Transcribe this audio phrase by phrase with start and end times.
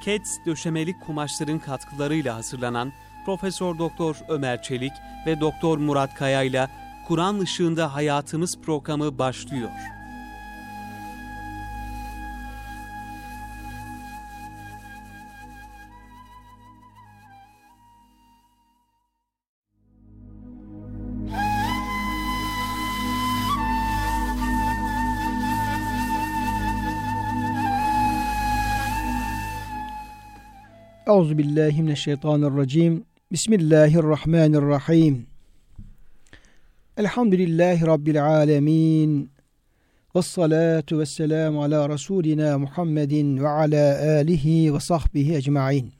[0.00, 2.92] Keds döşemelik kumaşların katkılarıyla hazırlanan
[3.26, 4.92] Profesör Doktor Ömer Çelik
[5.26, 6.68] ve Doktor Murat Kaya ile
[7.08, 9.70] Kur'an ışığında hayatımız programı başlıyor.
[31.10, 33.04] Euzu billahi mineşşeytanirracim.
[33.32, 35.26] Bismillahirrahmanirrahim.
[36.96, 39.30] Elhamdülillahi rabbil alamin.
[40.16, 45.92] Ves salatu vesselam ala rasulina Muhammedin ve ala alihi ve sahbihi ecmaîn.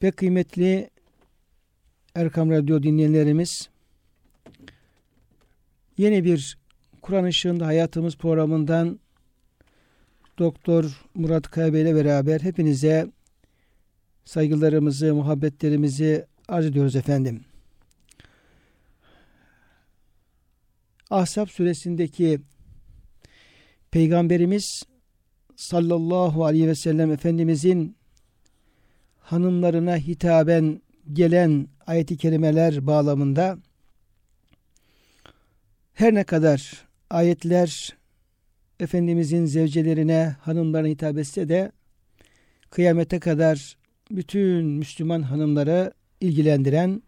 [0.00, 0.90] Pek kıymetli
[2.14, 3.68] Erkam Radyo dinleyenlerimiz
[5.98, 6.58] yeni bir
[7.02, 9.00] Kur'an ışığında hayatımız programından
[10.38, 13.06] Doktor Murat Kaya ile beraber hepinize
[14.24, 17.44] saygılarımızı, muhabbetlerimizi arz ediyoruz efendim.
[21.10, 22.40] Ahzab suresindeki
[23.90, 24.82] Peygamberimiz
[25.56, 27.96] sallallahu aleyhi ve sellem Efendimizin
[29.20, 33.58] hanımlarına hitaben gelen ayeti kerimeler bağlamında
[35.94, 37.96] her ne kadar ayetler
[38.82, 41.72] Efendimizin zevcelerine, hanımlarına hitap etse de
[42.70, 43.76] kıyamete kadar
[44.10, 47.02] bütün Müslüman hanımları ilgilendiren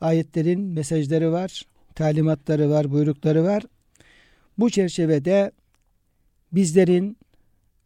[0.00, 1.62] ayetlerin mesajları var,
[1.94, 3.62] talimatları var, buyrukları var.
[4.58, 5.52] Bu çerçevede
[6.52, 7.18] bizlerin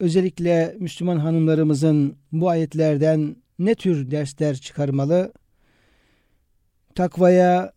[0.01, 5.33] özellikle Müslüman hanımlarımızın bu ayetlerden ne tür dersler çıkarmalı?
[6.95, 7.73] Takvaya,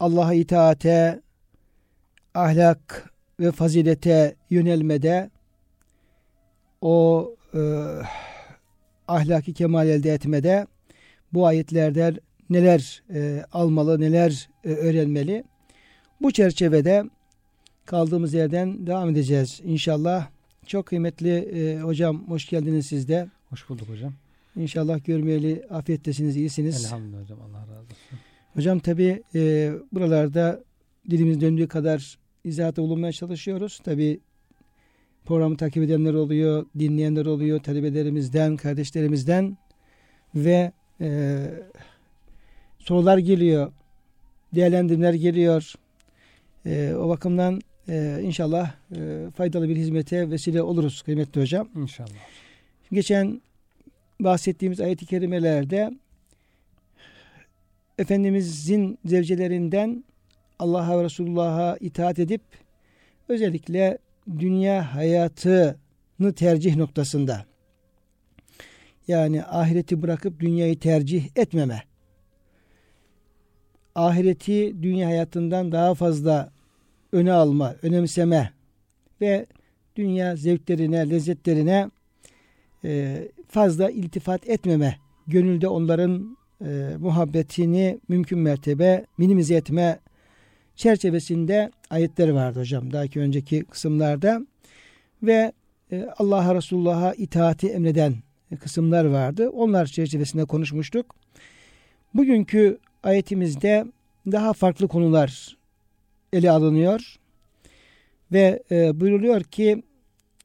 [0.00, 1.22] Allah'a itaate,
[2.34, 5.30] ahlak ve fazilete yönelmede
[6.80, 7.60] o e,
[9.08, 10.66] ahlaki kemal elde etmede
[11.32, 12.16] bu ayetlerden
[12.50, 15.44] neler e, almalı, neler e, öğrenmeli.
[16.20, 17.04] Bu çerçevede
[17.84, 20.28] kaldığımız yerden devam edeceğiz inşallah.
[20.66, 23.28] Çok kıymetli e, hocam hoş geldiniz siz de.
[23.50, 24.12] Hoş bulduk hocam.
[24.56, 26.84] İnşallah görmeyeli afiyettesiniz, iyisiniz.
[26.84, 28.18] Elhamdülillah hocam Allah razı olsun.
[28.54, 30.64] Hocam tabi e, buralarda
[31.10, 33.78] dilimiz döndüğü kadar izahatta bulunmaya çalışıyoruz.
[33.84, 34.20] Tabi
[35.24, 39.56] programı takip edenler oluyor, dinleyenler oluyor, talebelerimizden, kardeşlerimizden
[40.34, 41.40] ve e,
[42.78, 43.72] sorular geliyor,
[44.54, 45.72] değerlendirmeler geliyor.
[46.66, 51.68] E, o bakımdan e, inşallah e, faydalı bir hizmete vesile oluruz kıymetli hocam.
[51.76, 52.10] İnşallah.
[52.92, 53.42] Geçen
[54.20, 55.90] bahsettiğimiz ayet-i kerimelerde
[57.98, 60.04] Efendimizin zevcelerinden
[60.58, 62.42] Allah'a ve Resulullah'a itaat edip
[63.28, 63.98] özellikle
[64.38, 67.46] dünya hayatını tercih noktasında
[69.08, 71.82] yani ahireti bırakıp dünyayı tercih etmeme
[73.96, 76.52] ahireti dünya hayatından daha fazla
[77.12, 78.52] öne alma, önemseme
[79.20, 79.46] ve
[79.96, 81.90] dünya zevklerine, lezzetlerine
[82.84, 84.96] e, fazla iltifat etmeme,
[85.26, 89.98] gönülde onların e, muhabbetini mümkün mertebe minimize etme
[90.76, 92.92] çerçevesinde ayetleri vardı hocam.
[92.92, 94.40] Daha ki önceki kısımlarda
[95.22, 95.52] ve
[95.92, 98.14] e, Allah'a Resulullah'a itaati emreden
[98.60, 99.50] kısımlar vardı.
[99.50, 101.14] Onlar çerçevesinde konuşmuştuk.
[102.14, 103.86] Bugünkü ayetimizde
[104.26, 105.56] daha farklı konular
[106.32, 107.16] ele alınıyor
[108.32, 109.82] ve e, buyruluyor ki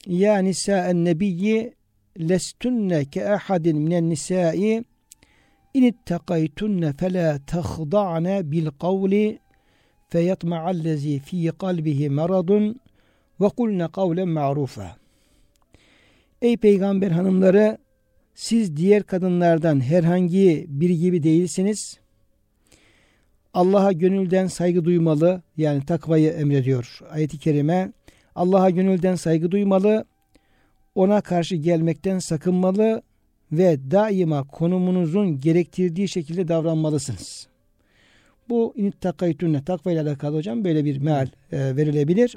[0.07, 1.73] ya nisa'en nebiyyi
[2.19, 4.83] lestunne ke ahadin minen nisai
[5.73, 9.39] in ittakaytunne fela tahda'ne bil kavli
[10.11, 12.79] feyatma'allezi fi kalbihi maradun
[13.41, 14.95] ve kulne kavlen ma'rufa.
[16.41, 17.77] Ey peygamber hanımları
[18.35, 21.99] siz diğer kadınlardan herhangi biri gibi değilsiniz.
[23.53, 27.91] Allah'a gönülden saygı duymalı yani takvayı emrediyor ayeti kerime.
[28.35, 30.05] Allah'a gönülden saygı duymalı,
[30.95, 33.01] ona karşı gelmekten sakınmalı
[33.51, 37.50] ve daima konumunuzun gerektirdiği şekilde davranmalısınız.
[38.51, 42.35] Bu inittakaytunne takva ile alakalı hocam böyle bir meal e, verilebilir.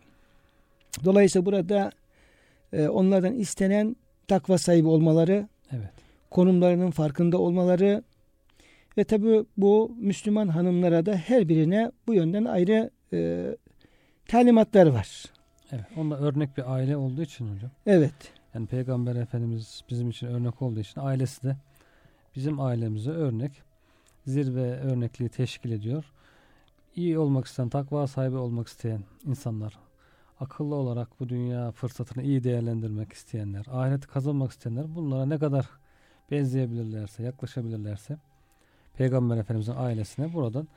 [1.04, 1.90] Dolayısıyla burada
[2.72, 3.96] e, onlardan istenen
[4.28, 5.90] takva sahibi olmaları, Evet.
[6.30, 8.02] konumlarının farkında olmaları
[8.98, 13.46] ve tabi bu Müslüman hanımlara da her birine bu yönden ayrı e,
[14.28, 15.24] talimatlar var.
[15.72, 15.84] Evet.
[15.96, 17.70] Onda örnek bir aile olduğu için hocam.
[17.86, 18.14] Evet.
[18.54, 21.56] Yani Peygamber Efendimiz bizim için örnek olduğu için ailesi de
[22.36, 23.52] bizim ailemize örnek.
[24.26, 26.04] Zirve örnekliği teşkil ediyor.
[26.96, 29.78] İyi olmak isteyen, takva sahibi olmak isteyen insanlar
[30.40, 35.70] akıllı olarak bu dünya fırsatını iyi değerlendirmek isteyenler, ahireti kazanmak isteyenler bunlara ne kadar
[36.30, 38.16] benzeyebilirlerse, yaklaşabilirlerse
[38.94, 40.68] Peygamber Efendimiz'in ailesine buradan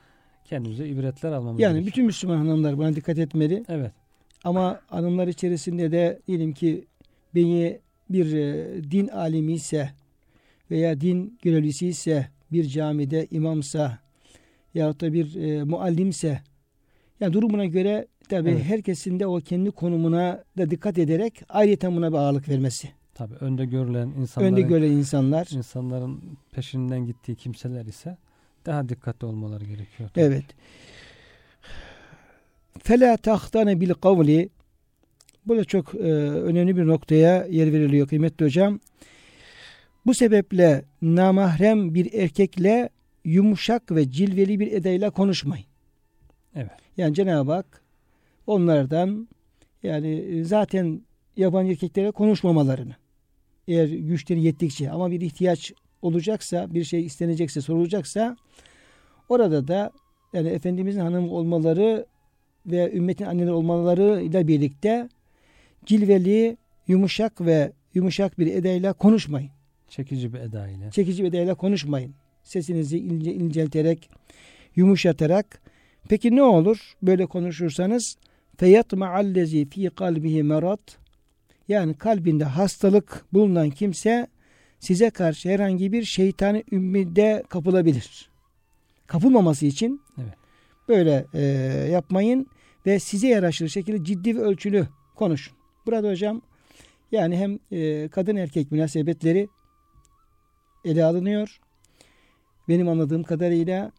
[0.44, 1.86] kendimize ibretler almamız Yani gerekiyor.
[1.92, 3.64] bütün Müslüman hanımlar buna dikkat etmeli.
[3.68, 3.92] Evet.
[4.44, 6.86] Ama hanımlar içerisinde de diyelim ki
[7.34, 7.80] beni
[8.10, 9.90] bir e, din alimi ise
[10.70, 13.98] veya din görevlisi ise bir camide imamsa
[14.74, 16.40] yahut da bir e, muallimse
[17.20, 18.62] yani durumuna göre tabi Evet.
[18.64, 22.88] herkesin de o kendi konumuna da dikkat ederek ayrıca buna bir ağırlık vermesi.
[23.14, 25.48] Tabii önde görülen insanların, Önde gören insanlar.
[25.52, 26.20] insanların
[26.52, 28.16] peşinden gittiği kimseler ise
[28.66, 30.08] daha dikkatli olmaları gerekiyor.
[30.14, 30.24] tabii.
[30.24, 30.44] Evet.
[32.82, 34.48] Fela tahtane bil kavli
[35.46, 38.80] Burada çok e, önemli bir noktaya yer veriliyor kıymetli hocam.
[40.08, 42.88] Bu sebeple namahrem bir erkekle
[43.24, 45.66] yumuşak ve cilveli bir edayla konuşmayın.
[46.54, 46.70] Evet.
[46.96, 47.82] Yani Cenab-ı Hak
[48.46, 49.28] onlardan
[49.82, 51.02] yani e, zaten
[51.36, 52.96] yabancı erkeklere konuşmamalarını
[53.68, 55.72] eğer güçleri yettikçe ama bir ihtiyaç
[56.02, 58.36] olacaksa bir şey istenecekse sorulacaksa
[59.28, 59.90] orada da
[60.32, 62.06] yani Efendimizin hanım olmaları
[62.66, 65.08] ve ümmetin anneleri olmalarıyla birlikte
[65.86, 66.56] cilveli,
[66.86, 69.57] yumuşak ve yumuşak bir edayla konuşmayın.
[69.89, 70.91] Çekici bir eda ile.
[70.91, 72.13] Çekici bir edayla konuşmayın.
[72.43, 74.09] Sesinizi ince, incelterek,
[74.75, 75.61] yumuşatarak.
[76.09, 78.17] Peki ne olur böyle konuşursanız?
[78.57, 80.97] فَيَطْمَعَ fi kalbihi merat
[81.67, 84.27] Yani kalbinde hastalık bulunan kimse
[84.79, 88.29] size karşı herhangi bir şeytani ümmide kapılabilir.
[89.07, 90.33] Kapılmaması için Evet.
[90.87, 91.41] böyle e,
[91.91, 92.47] yapmayın
[92.85, 95.57] ve size yaraşır şekilde ciddi ve ölçülü konuşun.
[95.85, 96.41] Burada hocam
[97.11, 99.47] yani hem e, kadın erkek münasebetleri
[100.84, 101.60] ele alınıyor.
[102.68, 103.92] Benim anladığım kadarıyla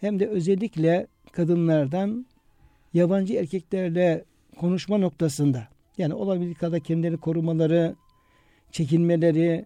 [0.00, 2.26] hem de özellikle kadınlardan
[2.94, 4.24] yabancı erkeklerle
[4.56, 5.68] konuşma noktasında
[5.98, 7.96] yani olabildiği kadar kendilerini korumaları,
[8.72, 9.64] çekinmeleri,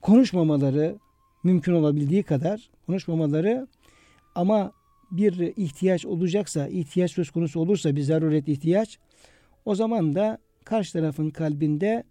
[0.00, 0.98] konuşmamaları
[1.44, 3.66] mümkün olabildiği kadar konuşmamaları
[4.34, 4.72] ama
[5.10, 8.98] bir ihtiyaç olacaksa, ihtiyaç söz konusu olursa bir zaruret ihtiyaç
[9.64, 12.04] o zaman da karşı tarafın kalbinde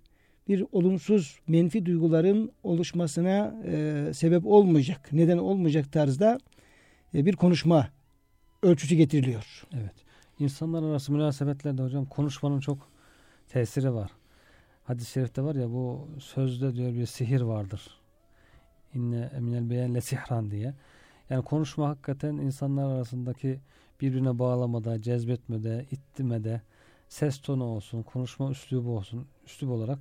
[0.51, 6.39] bir olumsuz menfi duyguların oluşmasına e, sebep olmayacak, neden olmayacak tarzda
[7.13, 7.89] e, bir konuşma
[8.63, 9.68] ölçüsü getiriliyor.
[9.74, 9.94] Evet.
[10.39, 12.89] İnsanlar arası münasebetlerde hocam konuşmanın çok
[13.50, 14.12] tesiri var.
[14.83, 17.81] Hadis-i şerifte var ya bu sözde diyor bir sihir vardır.
[18.94, 20.74] İnne eminel beyenle sihran diye.
[21.30, 23.59] Yani konuşma hakikaten insanlar arasındaki
[24.01, 26.62] birbirine bağlamada, cezbetmede, ittirmede,
[27.09, 30.00] ses tonu olsun, konuşma üslubu olsun, üslup olarak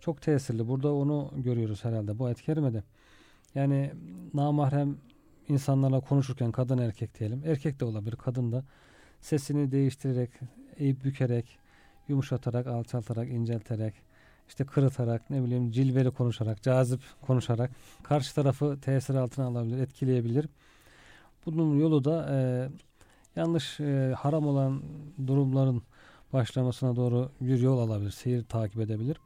[0.00, 0.68] çok tesirli.
[0.68, 2.82] Burada onu görüyoruz herhalde bu kerimede.
[3.54, 3.92] Yani
[4.34, 4.96] namahrem
[5.48, 7.42] insanlarla konuşurken kadın erkek diyelim.
[7.46, 8.64] Erkek de olabilir, kadın da
[9.20, 10.30] sesini değiştirerek,
[10.76, 11.58] eğip bükerek,
[12.08, 13.94] yumuşatarak, alçaltarak, incelterek,
[14.48, 17.70] işte kırıtarak, ne bileyim cilveli konuşarak, cazip konuşarak
[18.02, 20.46] karşı tarafı tesir altına alabilir, etkileyebilir.
[21.46, 22.68] Bunun yolu da e,
[23.36, 24.82] yanlış, e, haram olan
[25.26, 25.82] durumların
[26.32, 29.16] başlamasına doğru bir yol alabilir, seyir takip edebilir.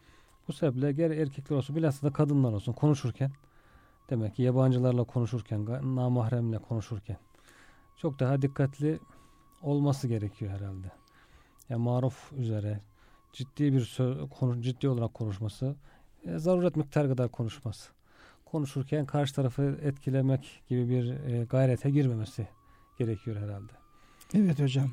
[0.49, 3.33] Bu sebeple gerek erkekler olsun, bilhassa da kadınlar olsun konuşurken,
[4.11, 7.17] demek ki yabancılarla konuşurken, namahremle konuşurken
[7.97, 8.99] çok daha dikkatli
[9.63, 10.93] olması gerekiyor herhalde.
[11.69, 12.81] Yani maruf üzere
[13.33, 15.77] ciddi bir söz, konu, ciddi olarak konuşması,
[16.25, 17.91] e, zaruret miktar kadar konuşması.
[18.45, 22.49] Konuşurken karşı tarafı etkilemek gibi bir e, gayrete girmemesi
[22.99, 23.73] gerekiyor herhalde.
[24.35, 24.91] Evet hocam.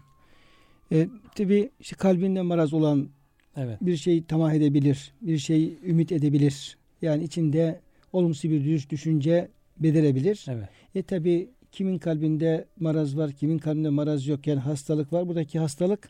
[0.91, 3.09] E, tabi işte kalbinde maraz olan
[3.57, 3.77] Evet.
[3.81, 6.77] bir şey tamah edebilir, bir şey ümit edebilir.
[7.01, 7.79] Yani içinde
[8.13, 9.47] olumsuz bir düş- düşünce
[9.79, 10.45] belirebilir.
[10.49, 10.69] Evet.
[10.95, 15.27] E tabi kimin kalbinde maraz var, kimin kalbinde maraz yok yani hastalık var.
[15.27, 16.09] Buradaki hastalık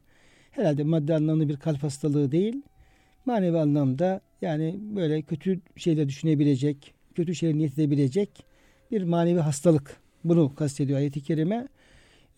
[0.52, 2.62] herhalde madde anlamda bir kalp hastalığı değil.
[3.26, 8.30] Manevi anlamda yani böyle kötü şeyler düşünebilecek, kötü şeyler niyet edebilecek
[8.92, 9.98] bir manevi hastalık.
[10.24, 11.68] Bunu kastediyor ayet-i kerime.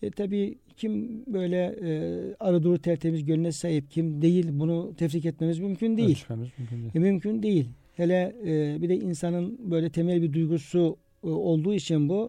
[0.02, 5.58] E, tabii kim böyle e, arı duru tertemiz gönlüne sahip kim değil bunu tefrik etmemiz
[5.58, 6.10] mümkün değil.
[6.10, 6.90] Ölçmemiz mümkün değil.
[6.94, 7.68] E, mümkün değil.
[7.96, 12.28] Hele e, bir de insanın böyle temel bir duygusu e, olduğu için bu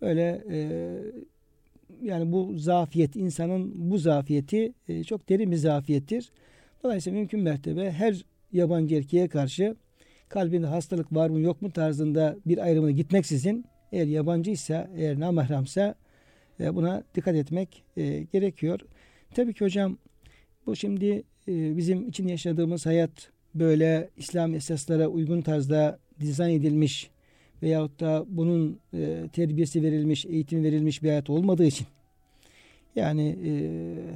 [0.00, 0.90] öyle e,
[2.02, 6.30] yani bu zafiyet insanın bu zafiyeti e, çok derin bir zafiyettir.
[6.84, 9.76] Dolayısıyla mümkün mertebe her yabancı erkeğe karşı
[10.28, 15.94] kalbinde hastalık var mı yok mu tarzında bir ayrımına gitmeksizin eğer yabancıysa eğer namahremse
[16.58, 18.80] buna dikkat etmek e, gerekiyor.
[19.34, 19.98] Tabii ki hocam
[20.66, 27.10] bu şimdi e, bizim için yaşadığımız hayat böyle İslam esaslara uygun tarzda dizayn edilmiş
[27.62, 31.86] veyahut da bunun e, terbiyesi verilmiş, eğitim verilmiş bir hayat olmadığı için
[32.96, 33.36] yani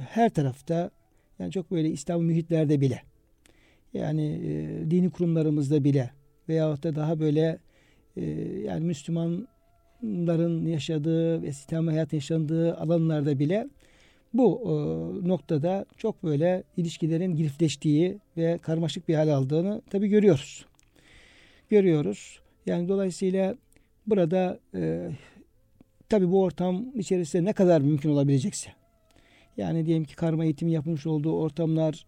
[0.09, 0.91] her tarafta
[1.39, 3.01] Yani çok böyle İslam mühitlerde bile
[3.93, 4.39] yani
[4.91, 6.11] dini kurumlarımızda bile
[6.49, 7.59] veyahut da daha böyle
[8.65, 8.85] yani
[10.01, 13.67] Müslümanların yaşadığı ve İslam hayat yaşandığı alanlarda bile
[14.33, 20.65] bu e, noktada çok böyle ilişkilerin girifleştiği ve karmaşık bir hal aldığını tabi görüyoruz.
[21.69, 22.39] Görüyoruz.
[22.65, 23.55] Yani dolayısıyla
[24.07, 25.11] burada e,
[26.09, 28.71] tabi bu ortam içerisinde ne kadar mümkün olabilecekse
[29.57, 32.05] yani diyelim ki karma eğitimi yapmış olduğu ortamlar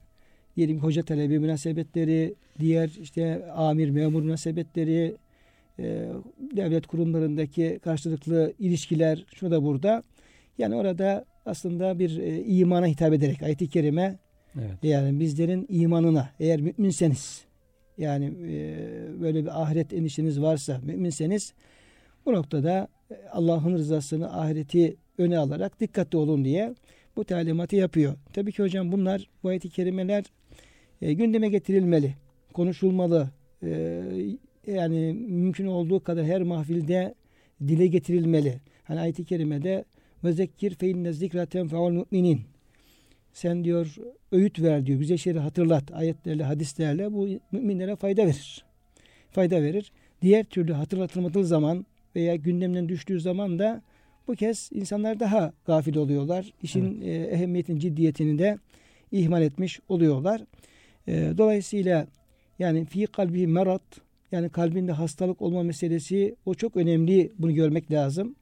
[0.58, 5.16] diyelim ki hoca talebi münasebetleri, diğer işte amir memur münasebetleri,
[5.80, 10.04] e, devlet kurumlarındaki karşılıklı ilişkiler şurada burada.
[10.58, 14.20] Yani orada aslında bir e, imana hitap ederek ayet-i kerime
[14.56, 14.84] evet.
[14.84, 17.46] yani bizlerin imanına eğer müminseniz
[17.98, 18.76] yani e,
[19.22, 21.54] böyle bir ahiret endişeniz varsa müminseniz
[22.26, 26.76] bu noktada e, Allah'ın rızasını ahireti öne alarak dikkatli olun diye
[27.16, 28.16] bu talimatı yapıyor.
[28.34, 30.24] Tabii ki hocam bunlar bu ayet-i kerimeler
[31.02, 32.16] e, gündeme getirilmeli,
[32.54, 33.30] konuşulmalı.
[33.64, 34.02] E,
[34.68, 37.16] yani mümkün olduğu kadar her mahfilde
[37.68, 38.60] dile getirilmeli.
[38.84, 39.86] Hani ayet-i kerimede
[40.24, 42.42] ve zekkir fe inne zikra tenfeul müminin.
[43.34, 43.96] Sen diyor
[44.32, 45.00] öğüt ver diyor.
[45.00, 45.92] Güzel şeyleri hatırlat.
[45.94, 48.66] Ayetlerle, hadislerle bu müminlere fayda verir.
[49.32, 49.92] Fayda verir.
[50.22, 53.82] Diğer türlü hatırlatılmadığı zaman veya gündemden düştüğü zaman da
[54.28, 56.54] bu kez insanlar daha gafil oluyorlar.
[56.64, 57.30] İşin evet.
[57.30, 58.58] e, ehemmiyetin ciddiyetini de
[59.12, 60.42] ihmal etmiş oluyorlar.
[61.08, 62.08] E, dolayısıyla
[62.60, 63.82] yani fi kalbi merat
[64.34, 67.32] yani kalbinde hastalık olma meselesi o çok önemli.
[67.40, 68.36] Bunu görmek lazım.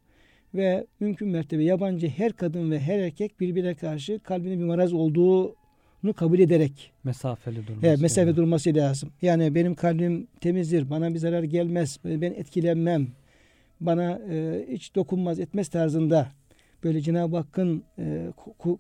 [0.53, 6.13] Ve mümkün mertebe yabancı her kadın ve her erkek birbirine karşı kalbinde bir maraz olduğunu
[6.15, 7.87] kabul ederek mesafeli durması.
[7.87, 8.35] Evet, mesafe yani.
[8.35, 9.09] durması lazım.
[9.21, 13.07] Yani benim kalbim temizdir, bana bir zarar gelmez, ben etkilenmem,
[13.81, 16.27] bana e, hiç dokunmaz, etmez tarzında
[16.83, 18.27] böyle Cenab-ı Hakk'ın e,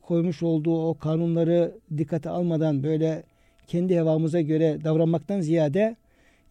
[0.01, 3.23] koymuş olduğu o kanunları dikkate almadan böyle
[3.67, 5.95] kendi hevamıza göre davranmaktan ziyade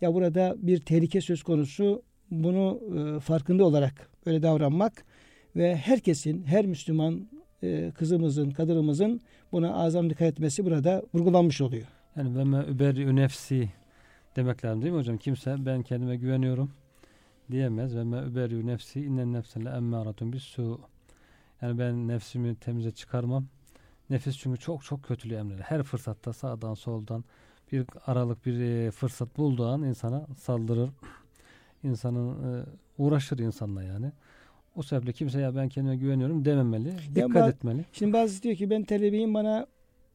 [0.00, 5.04] ya burada bir tehlike söz konusu bunu e, farkında olarak böyle davranmak
[5.56, 7.28] ve herkesin, her Müslüman
[7.62, 9.20] e, kızımızın, kadınımızın
[9.52, 11.86] buna azam dikkat etmesi burada vurgulanmış oluyor.
[12.16, 13.68] Yani ve me überi nefsi
[14.36, 15.18] demek lazım değil mi hocam?
[15.18, 16.70] Kimse ben kendime güveniyorum
[17.50, 17.96] diyemez.
[17.96, 20.80] Ve me überi nefsi innen nefsele emmâratun bis su.
[21.62, 23.46] Yani ben nefsimi temize çıkarmam.
[24.10, 25.64] Nefis çünkü çok çok kötülüğü emreder.
[25.64, 27.24] Her fırsatta sağdan soldan
[27.72, 30.90] bir aralık bir e, fırsat bulduğu an insana saldırır.
[31.84, 32.64] İnsanın e,
[32.98, 34.12] uğraşır insanla yani.
[34.76, 36.92] O sebeple kimse ya ben kendime güveniyorum dememeli.
[37.14, 37.84] Dikkat ya, etmeli.
[37.92, 39.66] Şimdi bazı diyor ki ben talebeyim bana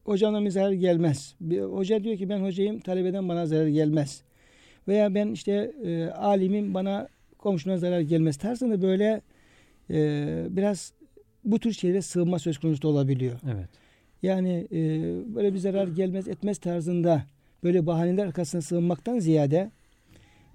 [0.04, 1.34] hocamdan zarar gelmez.
[1.40, 4.22] Bir, hoca diyor ki ben hocayım talebeden bana zarar gelmez.
[4.88, 7.08] Veya ben işte e, alimim bana
[7.38, 8.36] komşuna zarar gelmez.
[8.36, 9.22] Tarzında böyle
[9.90, 10.92] e, biraz
[11.44, 13.40] bu tür şeylere sığınma söz konusu olabiliyor.
[13.52, 13.68] Evet.
[14.22, 14.78] Yani e,
[15.34, 17.24] böyle bir zarar gelmez etmez tarzında
[17.66, 19.70] böyle bahaneler arkasına sığınmaktan ziyade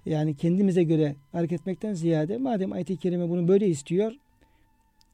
[0.06, 4.12] yani kendimize göre hareket etmekten ziyade madem ayet-i kerime bunu böyle istiyor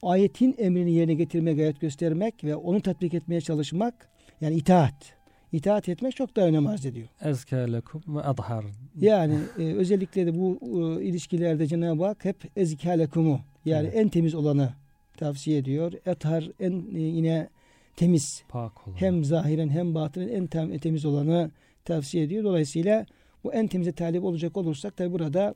[0.03, 4.09] ayetin emrini yerine getirmeye gayret göstermek ve onu tatbik etmeye çalışmak
[4.41, 5.19] yani itaat.
[5.53, 7.09] İtaat etmek çok daha önem arz ediyor.
[7.25, 8.65] Ezke lekum ve adhar.
[9.01, 13.97] Yani e, özellikle de bu e, ilişkilerde Cenab-ı Hak hep ezke lekumu yani evet.
[13.97, 14.73] en temiz olanı
[15.17, 15.93] tavsiye ediyor.
[16.07, 17.49] Ethar en e, yine
[17.97, 18.43] temiz.
[18.49, 18.97] Pak olan.
[18.97, 21.51] Hem zahiren hem batinen en tem, temiz olanı
[21.89, 22.45] tavsiye ediyor.
[22.45, 23.07] Dolayısıyla
[23.45, 25.55] bu en temize talip olacak olursak tabi burada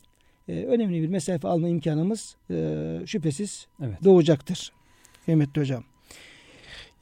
[0.49, 4.05] e, önemli bir mesafe alma imkanımız e, şüphesiz evet.
[4.05, 4.73] doğacaktır.
[5.25, 5.85] Kıymetli hocam.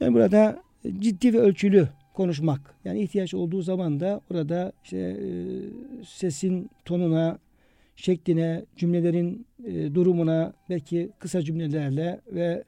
[0.00, 0.62] Yani burada
[0.98, 2.74] ciddi ve ölçülü konuşmak.
[2.84, 5.26] Yani ihtiyaç olduğu zaman da orada işte e,
[6.06, 7.38] sesin tonuna,
[7.96, 12.64] şekline, cümlelerin e, durumuna belki kısa cümlelerle ve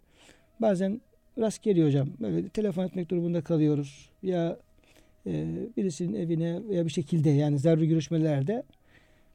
[0.61, 1.01] bazen
[1.39, 2.09] rast geliyor hocam.
[2.21, 4.11] Böyle telefon etmek durumunda kalıyoruz.
[4.23, 4.57] Ya
[5.77, 8.63] birisinin evine veya bir şekilde yani zaruri görüşmelerde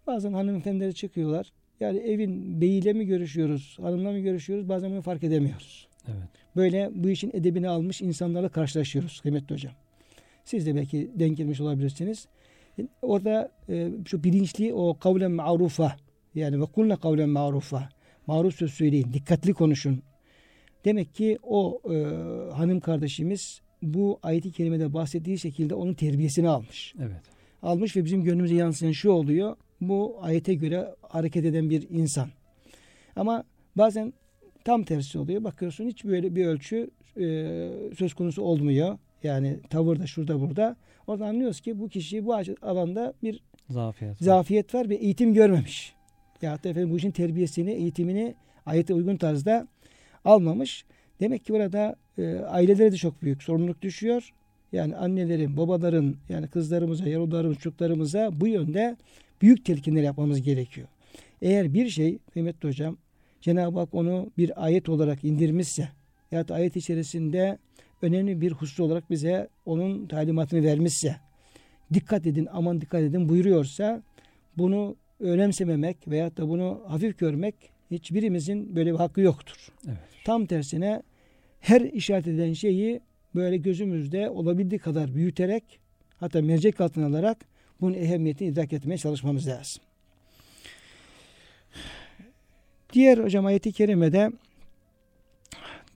[0.08, 1.52] bazen hanımefendileri çıkıyorlar.
[1.80, 5.88] Yani evin beyiyle mi görüşüyoruz, hanımla mı görüşüyoruz bazen bunu fark edemiyoruz.
[6.08, 6.30] Evet.
[6.56, 9.74] Böyle bu işin edebini almış insanlarla karşılaşıyoruz kıymetli hocam.
[10.46, 12.28] Siz de belki denk gelmiş olabilirsiniz.
[13.02, 15.96] Orada e, şu bilinçli o kavlen ma'rufa
[16.36, 17.90] yani ve kulne kavlen ma'rufa
[18.28, 20.02] maruf söz söyleyin, dikkatli konuşun.
[20.86, 21.96] Demek ki o e,
[22.54, 26.96] hanım kardeşimiz bu ayeti kerimede bahsettiği şekilde onun terbiyesini almış.
[27.00, 27.22] Evet.
[27.62, 29.56] Almış ve bizim gönlümüze yansıyan şu oluyor.
[29.82, 32.30] Bu ayete göre hareket eden bir insan.
[33.16, 33.44] Ama
[33.76, 34.14] bazen
[34.64, 35.44] tam tersi oluyor.
[35.44, 37.26] Bakıyorsun hiç böyle bir ölçü e,
[37.98, 38.98] söz konusu olmuyor.
[39.24, 40.76] Yani tavırda şurada burada.
[41.08, 45.94] Orada anlıyoruz ki bu kişi bu alanda bir zafiyet, zafiyet var ve eğitim görmemiş.
[46.42, 49.68] Ya da efendim bu işin terbiyesini, eğitimini ayete uygun tarzda
[50.26, 50.86] almamış.
[51.20, 54.34] Demek ki burada e, ailelere de çok büyük sorumluluk düşüyor.
[54.72, 58.98] yani annelerin, babaların yani kızlarımıza, yavrularımız, çocuklarımıza bu yönde
[59.42, 60.88] büyük telkinler yapmamız gerekiyor.
[61.42, 62.98] Eğer bir şey kıymetli hocam
[63.42, 65.90] Cenab-ı Hak onu bir ayet olarak indirmişse
[66.32, 67.58] ya da ayet içerisinde
[68.02, 71.16] önemli bir husus olarak bize onun talimatını vermişse
[71.94, 74.02] dikkat edin aman dikkat edin buyuruyorsa
[74.58, 77.56] bunu önemsememek veya da bunu hafif görmek
[77.92, 79.72] hiçbirimizin böyle bir hakkı yoktur.
[79.88, 79.98] Evet.
[80.26, 81.02] Tam tersine
[81.60, 83.02] her işaret eden şeyi
[83.36, 85.80] böyle gözümüzde olabildiği kadar büyüterek
[86.18, 87.46] hatta mercek altına alarak
[87.82, 89.84] bunun ehemmiyetini idrak etmeye çalışmamız lazım.
[92.94, 94.32] Diğer hocam ayeti kerimede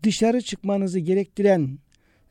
[0.03, 1.79] dışarı çıkmanızı gerektiren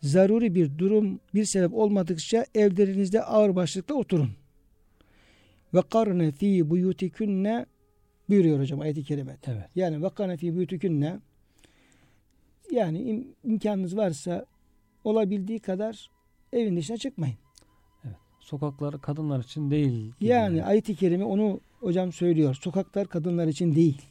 [0.02, 4.30] zaruri bir durum, bir sebep olmadıkça evlerinizde ağır başlıkla oturun.
[5.74, 7.66] Ve karne fi buyutikunne
[8.30, 9.38] buyuruyor hocam ayet-i kerimede.
[9.46, 9.68] Evet.
[9.74, 11.18] Yani ve karne fi buyutikunne
[12.70, 14.46] yani im, imkanınız varsa
[15.04, 16.10] olabildiği kadar
[16.52, 17.36] evin dışına çıkmayın.
[18.04, 18.16] Evet.
[18.40, 20.12] Sokaklar kadınlar için değil.
[20.20, 22.54] Yani ayet-i kerime onu hocam söylüyor.
[22.54, 24.02] Sokaklar kadınlar için değil.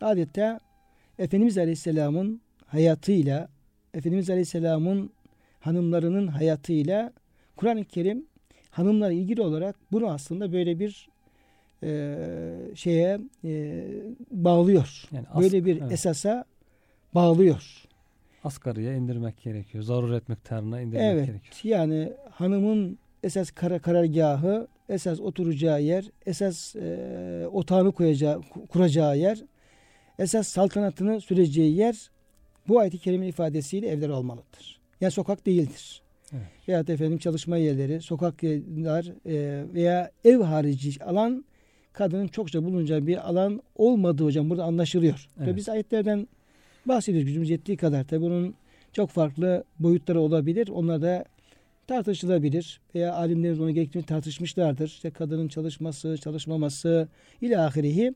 [0.00, 0.60] Adeta
[1.18, 3.48] Efendimiz Aleyhisselam'ın hayatıyla,
[3.94, 5.10] Efendimiz Aleyhisselam'ın
[5.60, 7.12] hanımlarının hayatıyla
[7.56, 8.26] Kur'an-ı Kerim
[8.70, 11.08] hanımlarla ilgili olarak bunu aslında böyle bir
[11.84, 12.16] e,
[12.74, 13.84] şeye e,
[14.30, 15.02] bağlıyor.
[15.12, 15.92] Yani as- böyle bir evet.
[15.92, 16.44] esasa
[17.14, 17.84] bağlıyor.
[18.44, 19.84] asgariye indirmek gerekiyor.
[19.84, 21.26] Zaruret miktarına indirmek Evet.
[21.26, 21.78] gerekiyor.
[21.78, 29.38] Yani hanımın esas kara karargahı, esas oturacağı yer, esas e, otağını koyacağı, ku- kuracağı yer,
[30.18, 32.10] esas saltanatını süreceği yer
[32.68, 34.80] bu ayet-i kerime ifadesiyle evler olmalıdır.
[35.00, 36.02] Yani sokak değildir.
[36.32, 36.42] Evet.
[36.68, 41.44] Veya da efendim çalışma yerleri, sokaklar e, veya ev harici alan
[41.94, 45.28] kadının çokça bulunacağı bir alan olmadığı hocam burada anlaşılıyor.
[45.38, 45.56] Ve Evet.
[45.56, 46.28] biz ayetlerden
[46.86, 48.04] bahsediyoruz gücümüz yettiği kadar.
[48.04, 48.54] Tabi bunun
[48.92, 50.68] çok farklı boyutları olabilir.
[50.68, 51.24] Onlar da
[51.86, 54.86] tartışılabilir veya alimlerimiz onu gerektiğini tartışmışlardır.
[54.88, 57.08] İşte kadının çalışması, çalışmaması
[57.40, 58.14] ile ahirihi.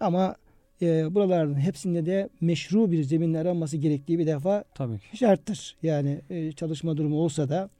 [0.00, 0.36] Ama
[0.82, 5.16] e, buraların hepsinde de meşru bir zemin aranması gerektiği bir defa Tabii ki.
[5.16, 5.76] şarttır.
[5.82, 7.70] Yani e, çalışma durumu olsa da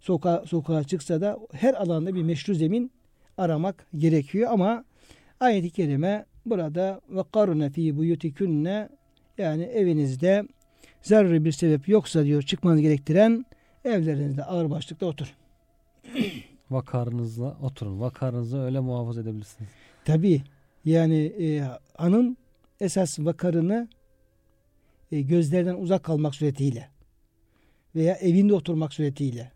[0.00, 2.90] sokağa, sokağa çıksa da her alanda bir meşru zemin
[3.38, 4.84] aramak gerekiyor ama
[5.44, 8.88] ayet-i kerime burada ve karne fi buyutikunne
[9.38, 10.44] yani evinizde
[11.02, 13.46] zararlı bir sebep yoksa diyor çıkmanız gerektiren
[13.84, 15.34] evlerinizde ağır başlıkta otur.
[16.70, 18.00] Vakarınızla oturun.
[18.00, 19.70] Vakarınızı öyle muhafaza edebilirsiniz.
[20.04, 20.42] Tabi
[20.84, 21.62] yani e,
[21.96, 22.36] hanım
[22.80, 23.88] esas vakarını
[25.12, 26.88] e, gözlerden uzak kalmak suretiyle
[27.94, 29.52] veya evinde oturmak suretiyle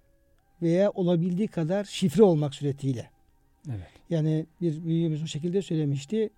[0.62, 3.10] veya olabildiği kadar şifre olmak suretiyle.
[3.68, 3.97] Evet.
[4.10, 6.30] Yani bir büyüğümüz bu şekilde söylemişti.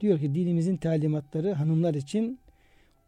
[0.00, 2.38] Diyor ki dinimizin talimatları hanımlar için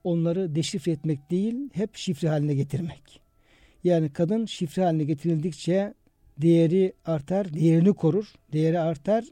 [0.04, 3.20] onları deşifre etmek değil, hep şifre haline getirmek.
[3.84, 5.94] Yani kadın şifre haline getirildikçe
[6.38, 9.24] değeri artar, değerini korur, değeri artar,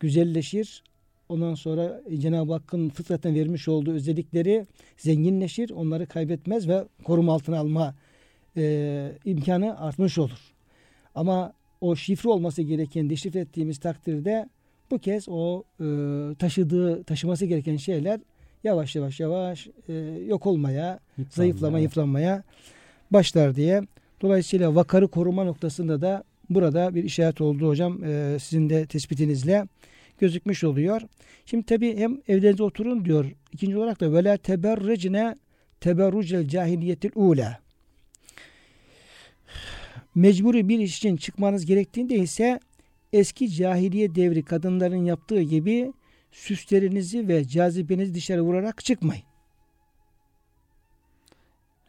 [0.00, 0.82] güzelleşir.
[1.28, 7.94] Ondan sonra Cenab-ı Hakk'ın fıtraten vermiş olduğu özellikleri zenginleşir, onları kaybetmez ve koruma altına alma
[8.56, 10.54] e, imkanı artmış olur.
[11.14, 11.52] Ama
[11.84, 14.48] o şifre olması gereken deşifre ettiğimiz takdirde
[14.90, 15.86] bu kez o e,
[16.38, 18.20] taşıdığı taşıması gereken şeyler
[18.64, 19.92] yavaş yavaş yavaş e,
[20.26, 21.88] yok olmaya, Yıpranma, zayıflama, evet.
[21.88, 22.42] yıpranmaya
[23.10, 23.82] başlar diye.
[24.22, 29.68] Dolayısıyla vakarı koruma noktasında da burada bir işaret oldu hocam e, sizin de tespitinizle
[30.18, 31.02] gözükmüş oluyor.
[31.46, 33.32] Şimdi tabi hem evlerinize oturun diyor.
[33.52, 35.34] İkinci olarak da vela teberrecne
[35.80, 37.63] teberrucel cahiliyetil ula.
[40.14, 42.60] Mecburi bir iş için çıkmanız gerektiğinde ise
[43.12, 45.92] eski cahiliye devri kadınların yaptığı gibi
[46.32, 49.24] süslerinizi ve cazibenizi dışarı vurarak çıkmayın.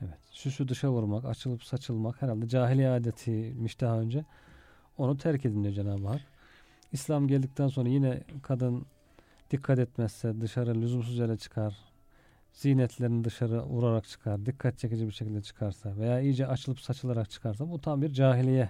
[0.01, 0.19] Evet.
[0.31, 4.25] Süsü dışa vurmak, açılıp saçılmak herhalde cahiliye adetiymiş daha önce.
[4.97, 6.21] Onu terk edin diyor Cenab-ı Hak.
[6.91, 8.85] İslam geldikten sonra yine kadın
[9.51, 11.77] dikkat etmezse dışarı lüzumsuz yere çıkar.
[12.55, 14.45] Zinetlerini dışarı vurarak çıkar.
[14.45, 18.69] Dikkat çekici bir şekilde çıkarsa veya iyice açılıp saçılarak çıkarsa bu tam bir cahiliye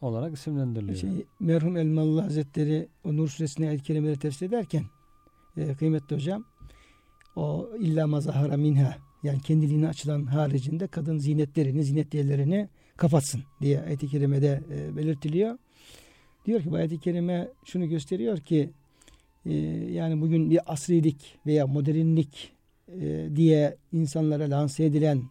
[0.00, 0.98] olarak isimlendiriliyor.
[0.98, 4.84] Şey, merhum Elmalı Hazretleri o Nur suresine ayet kelimeleri tefsir ederken
[5.56, 6.44] e, kıymetli hocam
[7.36, 14.08] o illa mazahara minha yani kendiliğine açılan haricinde kadın zinetlerini, zinet yerlerini kapatsın diye ayet-i
[14.08, 15.58] kerimede e, belirtiliyor.
[16.46, 18.70] Diyor ki bu ayet-i kerime şunu gösteriyor ki
[19.46, 19.54] e,
[19.90, 22.57] yani bugün bir asrilik veya modernlik
[23.00, 25.22] e, diye insanlara lanse edilen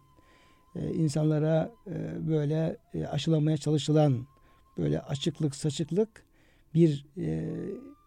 [0.75, 4.27] e, insanlara e, böyle e, aşılamaya çalışılan
[4.77, 6.23] böyle açıklık saçıklık
[6.73, 7.53] bir e,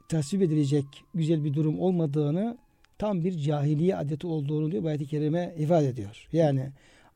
[0.09, 0.85] tasvip edilecek
[1.15, 2.59] güzel bir durum olmadığını
[2.99, 6.29] tam bir cahiliye adeti olduğunu diyor bu ayet-i kerime ifade ediyor.
[6.33, 6.71] Yani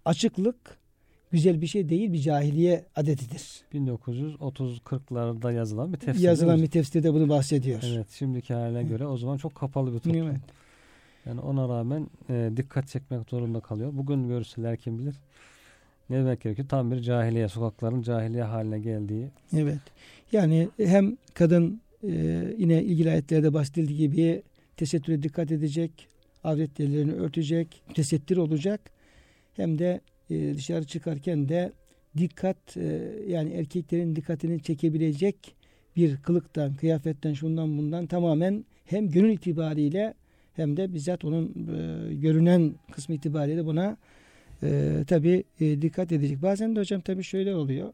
[0.05, 0.79] açıklık
[1.33, 3.42] güzel bir şey değil bir cahiliye adetidir.
[3.75, 6.23] 1930-40'larda yazılan bir tefsir.
[6.23, 7.81] Yazılan bir tefsirde bunu bahsediyor.
[7.87, 10.27] Evet şimdiki haline göre o zaman çok kapalı bir toplum.
[10.27, 10.40] Evet.
[11.26, 13.90] Yani ona rağmen e, dikkat çekmek zorunda kalıyor.
[13.94, 15.14] Bugün görseler kim bilir
[16.10, 16.68] ne demek gerekiyor?
[16.68, 19.30] Tam bir cahiliye, sokakların cahiliye haline geldiği.
[19.56, 19.78] Evet.
[20.32, 24.42] Yani hem kadın e, yine ilgili ayetlerde bahsedildiği gibi
[24.76, 26.08] tesettüre dikkat edecek,
[26.44, 28.80] avret yerlerini örtecek, tesettür olacak.
[29.56, 31.72] Hem de e, dışarı çıkarken de
[32.18, 35.54] dikkat e, yani erkeklerin dikkatini çekebilecek
[35.96, 40.14] bir kılıktan, kıyafetten, şundan bundan tamamen hem gönül itibariyle
[40.56, 43.96] hem de bizzat onun e, görünen kısmı itibariyle buna
[44.62, 46.42] e, tabi e, dikkat edecek.
[46.42, 47.92] Bazen de hocam tabi şöyle oluyor.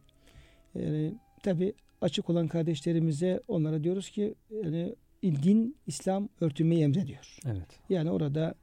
[0.74, 7.36] Yani, tabi açık olan kardeşlerimize onlara diyoruz ki yani din İslam örtünmeyi emrediyor.
[7.46, 7.80] Evet.
[7.88, 8.54] Yani orada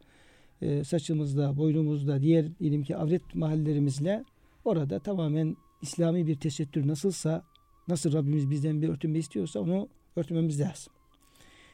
[0.61, 4.23] e, saçımızda, boynumuzda, diğer diyelim ki avret mahallelerimizle
[4.65, 7.43] orada tamamen İslami bir tesettür nasılsa,
[7.87, 10.93] nasıl Rabbimiz bizden bir örtünme istiyorsa onu örtmemiz lazım.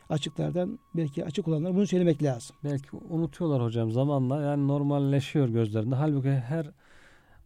[0.10, 2.56] Açıklardan belki açık olanlar bunu söylemek lazım.
[2.64, 5.96] Belki unutuyorlar hocam zamanla yani normalleşiyor gözlerinde.
[5.96, 6.70] Halbuki her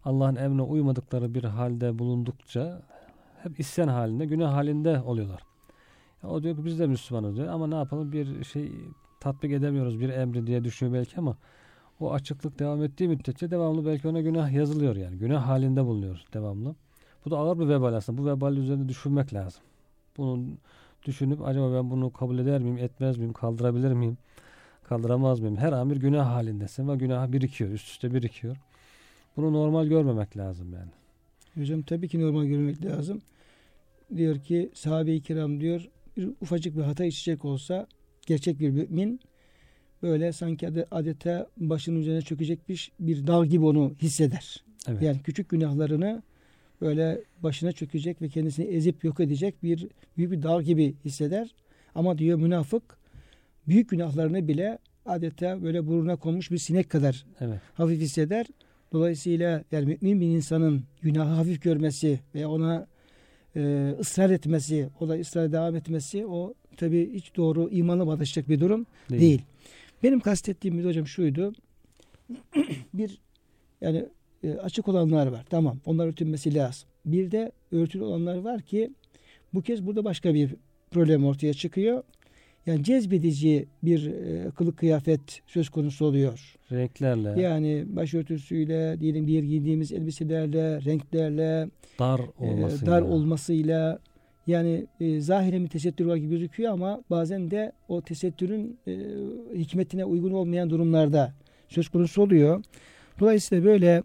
[0.05, 2.81] Allah'ın emrine uymadıkları bir halde bulundukça
[3.43, 5.41] hep isyan halinde, günah halinde oluyorlar.
[6.23, 8.71] O diyor ki biz de Müslümanız diyor ama ne yapalım bir şey
[9.19, 11.37] tatbik edemiyoruz bir emri diye düşünüyor belki ama
[11.99, 15.17] o açıklık devam ettiği müddetçe devamlı belki ona günah yazılıyor yani.
[15.17, 16.75] Günah halinde bulunuyoruz devamlı.
[17.25, 18.21] Bu da ağır bir vebal aslında.
[18.21, 19.61] Bu vebal üzerinde düşünmek lazım.
[20.17, 20.43] Bunu
[21.07, 24.17] düşünüp acaba ben bunu kabul eder miyim, etmez miyim, kaldırabilir miyim,
[24.83, 25.57] kaldıramaz mıyım?
[25.57, 28.57] Her an bir günah halindesin ve günah birikiyor, üst üste birikiyor.
[29.37, 30.91] Bunu normal görmemek lazım yani.
[31.55, 33.21] Hocam tabii ki normal görmek lazım.
[34.15, 37.87] Diyor ki sahabe-i kiram diyor bir ufacık bir hata işleyecek olsa
[38.27, 39.19] gerçek bir mümin
[40.03, 44.63] böyle sanki adeta başının üzerine çökecekmiş bir dağ gibi onu hisseder.
[44.87, 45.01] Evet.
[45.01, 46.23] Yani küçük günahlarını
[46.81, 49.87] böyle başına çökecek ve kendisini ezip yok edecek bir
[50.17, 51.55] büyük bir dağ gibi hisseder.
[51.95, 52.97] Ama diyor münafık
[53.67, 57.59] büyük günahlarını bile adeta böyle burnuna konmuş bir sinek kadar evet.
[57.73, 58.45] hafif hisseder.
[58.93, 62.87] Dolayısıyla yani mümin bir insanın günahı hafif görmesi ve ona
[63.55, 68.59] e, ısrar etmesi, o da ısrar devam etmesi o tabi hiç doğru imanla bağdaşacak bir
[68.59, 69.21] durum değil.
[69.21, 69.41] değil.
[70.03, 71.53] Benim kastettiğim hocam şuydu.
[72.93, 73.17] bir
[73.81, 74.05] yani
[74.43, 75.45] e, açık olanlar var.
[75.49, 75.77] Tamam.
[75.85, 76.89] Onlar örtülmesi lazım.
[77.05, 78.91] Bir de örtülü olanlar var ki
[79.53, 80.55] bu kez burada başka bir
[80.91, 82.03] problem ortaya çıkıyor.
[82.65, 86.55] Yani cezbedici bir e, kılık kıyafet söz konusu oluyor.
[86.71, 87.41] Renklerle.
[87.41, 91.69] Yani başörtüsüyle, diyelim bir giydiğimiz elbiselerle, renklerle,
[91.99, 92.83] dar olmasıyla.
[92.83, 93.99] E, dar olmasıyla
[94.47, 98.97] yani e, zahiren bir tesettür var gibi gözüküyor ama bazen de o tesettürün e,
[99.55, 101.33] hikmetine uygun olmayan durumlarda
[101.69, 102.63] söz konusu oluyor.
[103.19, 104.03] Dolayısıyla böyle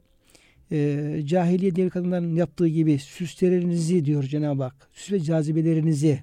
[0.72, 4.88] e, cahiliye devri kadınların yaptığı gibi süslerinizi diyor Cenab-ı Hak.
[4.92, 6.20] Süs ve cazibelerinizi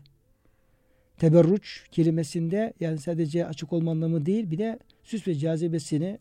[1.17, 6.19] teberruç kelimesinde yani sadece açık olma anlamı değil bir de süs ve cazibesini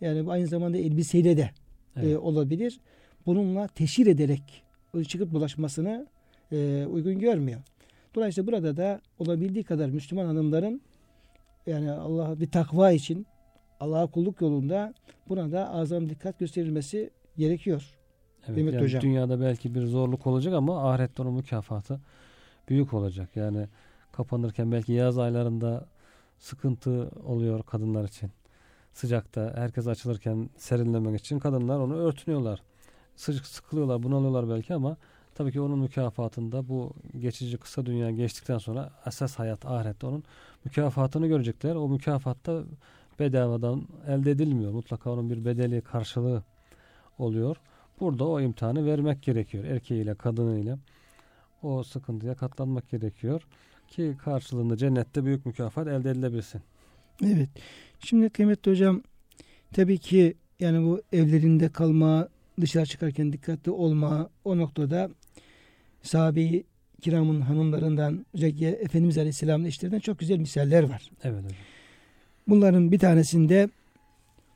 [0.00, 1.50] yani aynı zamanda elbiseyle de e,
[1.96, 2.12] evet.
[2.12, 2.80] e, olabilir.
[3.26, 4.62] Bununla teşhir ederek
[5.08, 6.06] çıkıp bulaşmasını
[6.52, 7.60] e, uygun görmüyor.
[8.14, 10.80] Dolayısıyla burada da olabildiği kadar Müslüman hanımların
[11.66, 13.26] yani Allah bir takva için
[13.80, 14.94] Allah'a kulluk yolunda
[15.28, 17.98] buna da azam dikkat gösterilmesi gerekiyor.
[18.48, 19.02] Evet, yani hocam.
[19.02, 22.00] Dünyada belki bir zorluk olacak ama ahirette onun mükafatı
[22.68, 23.36] büyük olacak.
[23.36, 23.68] Yani
[24.12, 25.86] kapanırken belki yaz aylarında
[26.38, 28.30] sıkıntı oluyor kadınlar için.
[28.92, 32.62] Sıcakta herkes açılırken serinlemek için kadınlar onu örtünüyorlar.
[33.16, 34.96] Sıcak sıkılıyorlar, bunalıyorlar belki ama
[35.34, 40.24] tabii ki onun mükafatında bu geçici kısa dünya geçtikten sonra esas hayat ahirette onun
[40.64, 41.74] mükafatını görecekler.
[41.74, 42.62] O mükafatta
[43.18, 44.72] bedavadan elde edilmiyor.
[44.72, 46.42] Mutlaka onun bir bedeli karşılığı
[47.22, 47.56] oluyor.
[48.00, 49.64] Burada o imtihanı vermek gerekiyor.
[49.64, 50.78] Erkeğiyle, kadınıyla
[51.62, 53.42] o sıkıntıya katlanmak gerekiyor
[53.88, 56.60] ki karşılığında cennette büyük mükafat elde edilebilsin.
[57.24, 57.48] Evet.
[58.00, 59.02] Şimdi kıymetli hocam
[59.72, 62.28] tabii ki yani bu evlerinde kalma,
[62.60, 65.10] dışarı çıkarken dikkatli olma o noktada
[66.02, 66.62] sahabe
[67.00, 71.10] kiramın hanımlarından özellikle Efendimiz Aleyhisselam'ın eşlerinden çok güzel misaller var.
[71.24, 71.58] Evet hocam.
[72.48, 73.68] Bunların bir tanesinde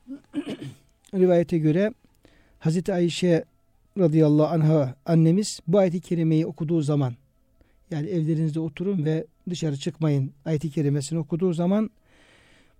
[1.15, 1.93] rivayete göre
[2.59, 3.45] Hazreti Ayşe
[3.99, 7.15] radıyallahu anha annemiz bu ayeti kerimeyi okuduğu zaman
[7.91, 11.91] yani evlerinizde oturun ve dışarı çıkmayın ayeti kerimesini okuduğu zaman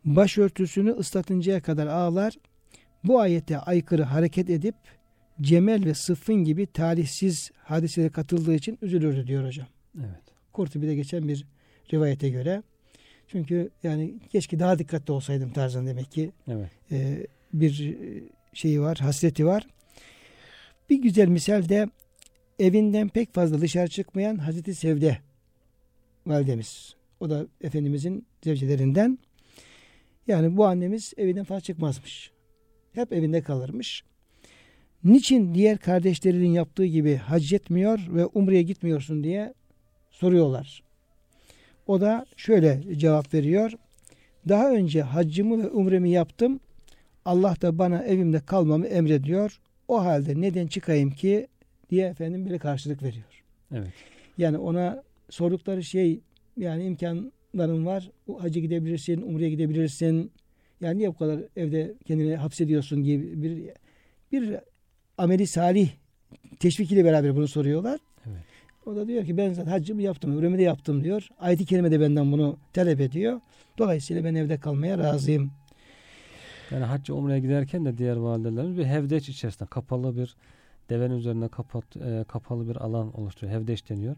[0.05, 2.35] başörtüsünü ıslatıncaya kadar ağlar.
[3.05, 4.75] Bu ayete aykırı hareket edip
[5.41, 9.67] Cemel ve Sıffın gibi talihsiz hadiselere katıldığı için üzülürdü diyor hocam.
[9.99, 10.23] Evet.
[10.53, 11.47] Kurtubi'de geçen bir
[11.93, 12.63] rivayete göre.
[13.29, 16.71] Çünkü yani keşke daha dikkatli olsaydım tarzında demek ki evet.
[16.93, 17.95] e, bir
[18.57, 19.67] şeyi var, hasreti var.
[20.91, 21.89] Bir güzel misal de
[22.59, 25.19] evinden pek fazla dışarı çıkmayan Hazreti Sevde
[26.27, 26.97] validemiz.
[27.21, 29.19] O da Efendimizin zevcelerinden.
[30.27, 32.31] Yani bu annemiz evinden fazla çıkmazmış.
[32.93, 34.05] Hep evinde kalırmış.
[35.05, 39.55] Niçin diğer kardeşlerinin yaptığı gibi hac etmiyor ve umreye gitmiyorsun diye
[40.11, 40.83] soruyorlar.
[41.87, 43.73] O da şöyle cevap veriyor.
[44.49, 46.61] Daha önce haccımı ve umremi yaptım.
[47.27, 49.61] Allah da bana evimde kalmamı emrediyor.
[49.89, 51.47] O halde neden çıkayım ki
[51.91, 53.43] diye efendim bile karşılık veriyor.
[53.75, 53.93] Evet.
[54.39, 56.21] Yani ona sordukları şey
[56.57, 58.11] yani imkanların var.
[58.39, 60.31] Hacı gidebilirsin, umreye gidebilirsin.
[60.81, 63.71] Yani niye bu kadar evde kendini hapsediyorsun gibi bir
[64.33, 64.57] bir
[65.19, 65.91] ameli salih
[66.59, 68.01] teşvik ile beraber bunu soruyorlar.
[68.27, 68.43] Evet.
[68.87, 71.29] O da diyor ki ben zaten haccımı yaptım, ömrümü de yaptım diyor.
[71.39, 73.41] Ayet-i kerime de benden bunu talep ediyor.
[73.79, 75.51] Dolayısıyla ben evde kalmaya razıyım.
[76.71, 80.37] Yani hacca umreye giderken de diğer validelerimiz bir hevdeç içerisinde kapalı bir
[80.91, 83.61] devenin üzerinde kapat, e, kapalı bir alan oluşturuyor.
[83.61, 84.17] Hevdeç deniyor.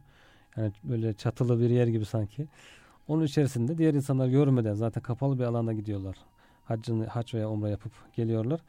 [0.56, 2.48] Yani böyle çatılı bir yer gibi sanki.
[3.08, 6.16] Onun içerisinde diğer insanlar görmeden zaten kapalı bir alanda gidiyorlar.
[6.64, 8.60] Haccını, hac veya umre yapıp geliyorlar.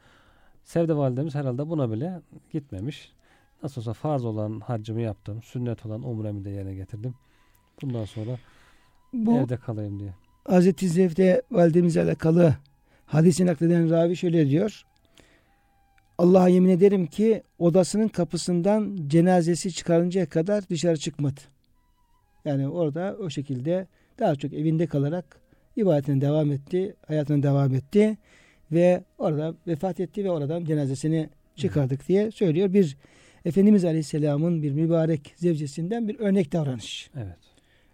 [0.64, 2.20] Sevde validemiz herhalde buna bile
[2.52, 3.12] gitmemiş.
[3.62, 5.42] Nasıl olsa farz olan haccımı yaptım.
[5.42, 7.14] Sünnet olan umremi de yerine getirdim.
[7.82, 8.38] Bundan sonra
[9.12, 10.14] Bu evde kalayım diye.
[10.44, 12.54] Hazreti Zevde validemizle alakalı
[13.10, 14.82] hadisi nakleden ravi şöyle diyor.
[16.18, 21.40] Allah'a yemin ederim ki odasının kapısından cenazesi çıkarıncaya kadar dışarı çıkmadı.
[22.44, 23.86] Yani orada o şekilde
[24.18, 25.40] daha çok evinde kalarak
[25.76, 28.18] ibadetine devam etti, hayatına devam etti
[28.72, 32.72] ve orada vefat etti ve oradan cenazesini çıkardık diye söylüyor.
[32.72, 32.96] Bir
[33.44, 37.10] Efendimiz Aleyhisselam'ın bir mübarek zevcesinden bir örnek davranış.
[37.16, 37.36] Evet.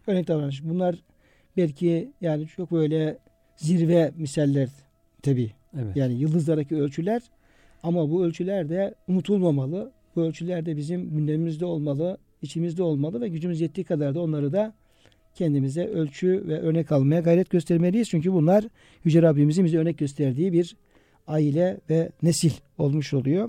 [0.07, 0.65] Örnek davranış.
[0.65, 0.97] Bunlar
[1.57, 3.19] belki yani çok böyle
[3.57, 4.69] zirve misaller
[5.23, 5.51] tabi.
[5.75, 5.97] Evet.
[5.97, 7.23] Yani yıldızlardaki ölçüler
[7.83, 9.93] ama bu ölçüler de unutulmamalı.
[10.17, 14.75] Bu ölçüler de bizim gündemimizde olmalı, içimizde olmalı ve gücümüz yettiği kadar da onları da
[15.35, 18.09] kendimize ölçü ve örnek almaya gayret göstermeliyiz.
[18.09, 18.65] Çünkü bunlar
[19.05, 20.77] Yüce Rabbimizin bize örnek gösterdiği bir
[21.27, 23.49] aile ve nesil olmuş oluyor.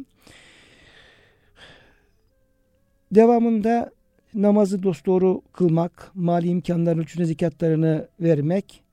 [3.12, 3.91] Devamında
[4.34, 8.84] namazı dosdoğru kılmak, mali imkanların ölçüne zikatlarını vermek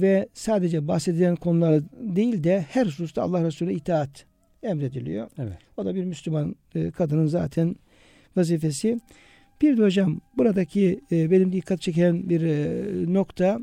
[0.00, 4.26] ve sadece bahsedilen konular değil de her hususta Allah Resulüne itaat
[4.62, 5.28] emrediliyor.
[5.38, 5.58] Evet.
[5.76, 7.76] O da bir Müslüman e, kadının zaten
[8.36, 9.00] vazifesi.
[9.62, 13.60] Bir de hocam buradaki e, benim dikkat çeken bir e, nokta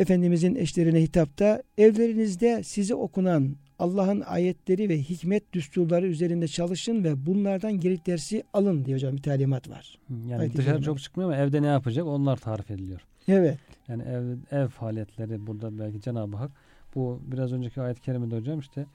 [0.00, 7.72] Efendimizin eşlerine hitapta evlerinizde size okunan Allah'ın ayetleri ve hikmet düsturları üzerinde çalışın ve bunlardan
[7.72, 9.98] gerekli dersi alın diye hocam bir talimat var.
[10.28, 13.00] Yani Ayet-i dışarı çok çıkmıyor ama evde ne yapacak onlar tarif ediliyor.
[13.28, 13.58] Evet.
[13.88, 16.50] Yani ev, ev faaliyetleri burada belki Cenab-ı Hak
[16.94, 18.86] bu biraz önceki ayet-i kerimede hocam işte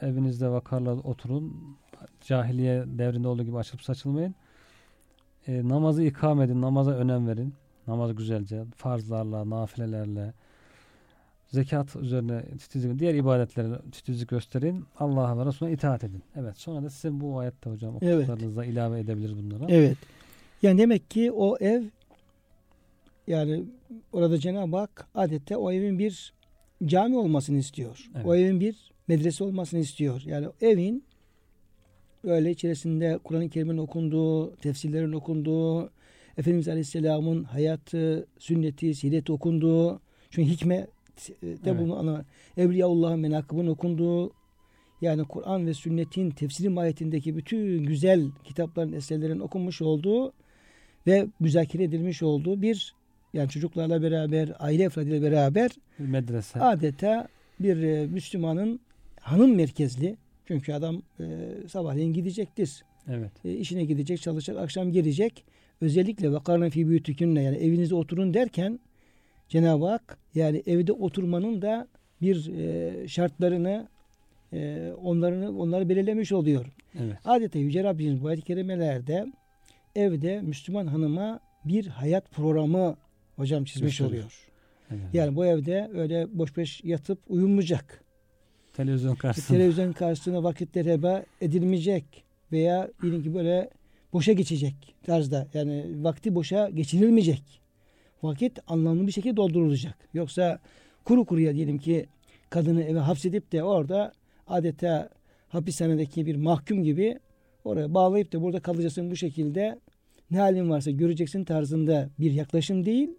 [0.00, 1.76] evinizde vakarla oturun
[2.20, 4.34] cahiliye devrinde olduğu gibi açılıp saçılmayın.
[5.46, 7.54] E, namazı ikame edin, namaza önem verin.
[7.86, 10.32] Namaz güzelce, farzlarla, nafilelerle,
[11.46, 14.86] zekat üzerine titizlik, diğer ibadetlere titizlik gösterin.
[14.98, 16.22] Allah'a ve Resulüne itaat edin.
[16.36, 16.58] Evet.
[16.58, 18.14] Sonra da sizin bu ayette hocam Evet.
[18.14, 19.64] okuduklarınızda ilave edebiliriz bunlara.
[19.68, 19.98] Evet.
[20.62, 21.82] Yani demek ki o ev
[23.26, 23.64] yani
[24.12, 26.32] orada Cenab-ı Hak adette o evin bir
[26.84, 28.10] cami olmasını istiyor.
[28.14, 28.26] Evet.
[28.26, 30.22] O evin bir medrese olmasını istiyor.
[30.26, 31.04] Yani evin
[32.24, 35.90] böyle içerisinde Kur'an-ı Kerim'in okunduğu, tefsirlerin okunduğu,
[36.38, 40.88] Efendimiz Aleyhisselam'ın hayatı, sünneti, sireti okunduğu, çünkü hikmet
[41.42, 41.80] de Evet.
[41.80, 42.24] bunu ana
[42.56, 44.32] Evliyaullah'ın menakıbının okunduğu,
[45.00, 50.32] yani Kur'an ve sünnetin tefsiri mahiyetindeki bütün güzel kitapların, eserlerin okunmuş olduğu
[51.06, 52.94] ve müzakere edilmiş olduğu bir
[53.34, 56.60] yani çocuklarla beraber, aile efradıyla beraber Bir medrese.
[56.60, 57.28] adeta
[57.60, 58.80] bir e, Müslümanın
[59.20, 60.16] hanım merkezli
[60.48, 61.24] çünkü adam e,
[61.68, 62.84] sabahleyin gidecektir.
[63.08, 63.32] Evet.
[63.44, 65.44] E, işine gidecek, çalışacak, akşam gelecek.
[65.80, 68.80] Özellikle vakarna fi büyütükünle yani evinizde oturun derken
[69.48, 71.88] Cenab-ı Hak yani evde oturmanın da
[72.22, 73.88] bir e, şartlarını
[74.52, 76.66] e, onlarını onları belirlemiş oluyor.
[77.00, 77.16] Evet.
[77.24, 79.26] Adeta Yüce Rabbimiz bu ayet-i kerimelerde
[79.96, 82.96] evde Müslüman hanıma bir hayat programı
[83.36, 84.10] hocam çizmiş Gösteriyor.
[84.10, 84.46] oluyor.
[84.90, 85.14] evet.
[85.14, 88.04] Yani bu evde öyle boş boş yatıp uyumayacak.
[88.72, 89.58] televizyon karşısında.
[89.58, 93.70] Televizyon karşısında vakitler heba edilmeyecek veya diyelim ki böyle
[94.12, 95.48] boşa geçecek tarzda.
[95.54, 97.60] Yani vakti boşa geçirilmeyecek.
[98.22, 99.94] Vakit anlamlı bir şekilde doldurulacak.
[100.14, 100.58] Yoksa
[101.04, 102.06] kuru kuruya diyelim ki
[102.50, 104.12] kadını eve hapsedip de orada
[104.46, 105.10] adeta
[105.48, 107.18] hapishanedeki bir mahkum gibi
[107.64, 109.78] oraya bağlayıp da burada kalacaksın bu şekilde
[110.30, 113.10] ne halin varsa göreceksin tarzında bir yaklaşım değil.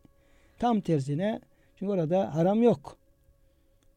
[0.59, 1.39] Tam tersine
[1.75, 2.97] çünkü orada haram yok.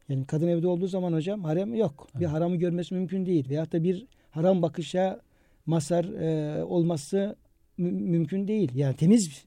[0.09, 2.09] Yani kadın evde olduğu zaman hocam haram yok.
[2.15, 2.29] Bir Evet.
[2.33, 3.49] haramı görmesi mümkün değil.
[3.51, 5.21] Veyahut da bir haram bakışa
[5.67, 7.37] masar e, olması
[7.79, 8.71] mü- mümkün değil.
[8.75, 9.45] Yani temiz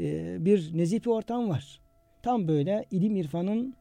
[0.00, 1.80] e, bir nezih bir ortam var.
[2.22, 3.74] Tam böyle ilim irfanın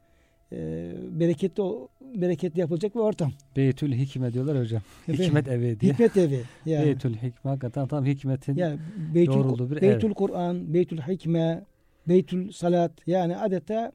[0.51, 1.63] e, bereketli
[2.01, 3.31] bereketli yapılacak bir ortam.
[3.55, 4.81] Beytül hikme diyorlar hocam.
[5.07, 5.93] Efendim, Hikmet evi diye.
[5.93, 6.41] hikmet evi.
[6.65, 8.79] Yani, Beytül hikme hakikaten tam hikmetin yani
[9.15, 10.13] Beytül, doğrulduğu bir Beytül ev.
[10.13, 11.63] Kur'an, Beytül Hikme,
[12.07, 13.91] Beytül Salat yani adeta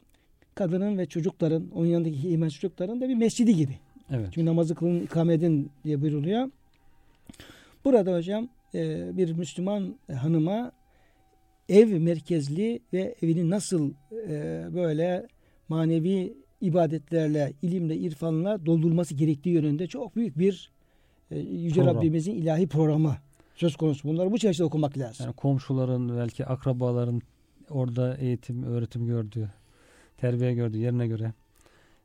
[0.55, 3.79] kadının ve çocukların, onun yanındaki iman çocukların da bir mescidi gibi.
[4.11, 4.29] Evet.
[4.33, 6.51] Çünkü namazı kılın, ikame edin diye buyruluyor.
[7.85, 10.73] Burada hocam e, bir Müslüman hanıma
[11.69, 13.93] ev merkezli ve evini nasıl
[14.29, 15.27] e, böyle
[15.69, 20.71] manevi ibadetlerle, ilimle, irfanla doldurması gerektiği yönünde çok büyük bir
[21.31, 21.97] e, Yüce Program.
[21.97, 23.17] Rabbimizin ilahi programı
[23.55, 24.09] söz konusu.
[24.09, 25.27] Bunları bu çerçevede okumak lazım.
[25.27, 27.23] Yani komşuların belki akrabaların
[27.71, 29.49] orada eğitim, öğretim gördüğü,
[30.17, 31.33] terbiye gördüğü yerine göre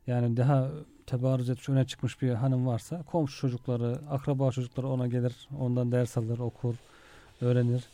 [0.06, 0.70] yani daha
[1.06, 6.16] tebarüz etmiş, öne çıkmış bir hanım varsa komşu çocukları, akraba çocukları ona gelir, ondan ders
[6.16, 6.74] alır, okur,
[7.40, 7.84] öğrenir.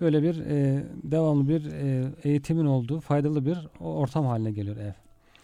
[0.00, 4.92] Böyle bir e, devamlı bir e, eğitimin olduğu faydalı bir ortam haline geliyor ev.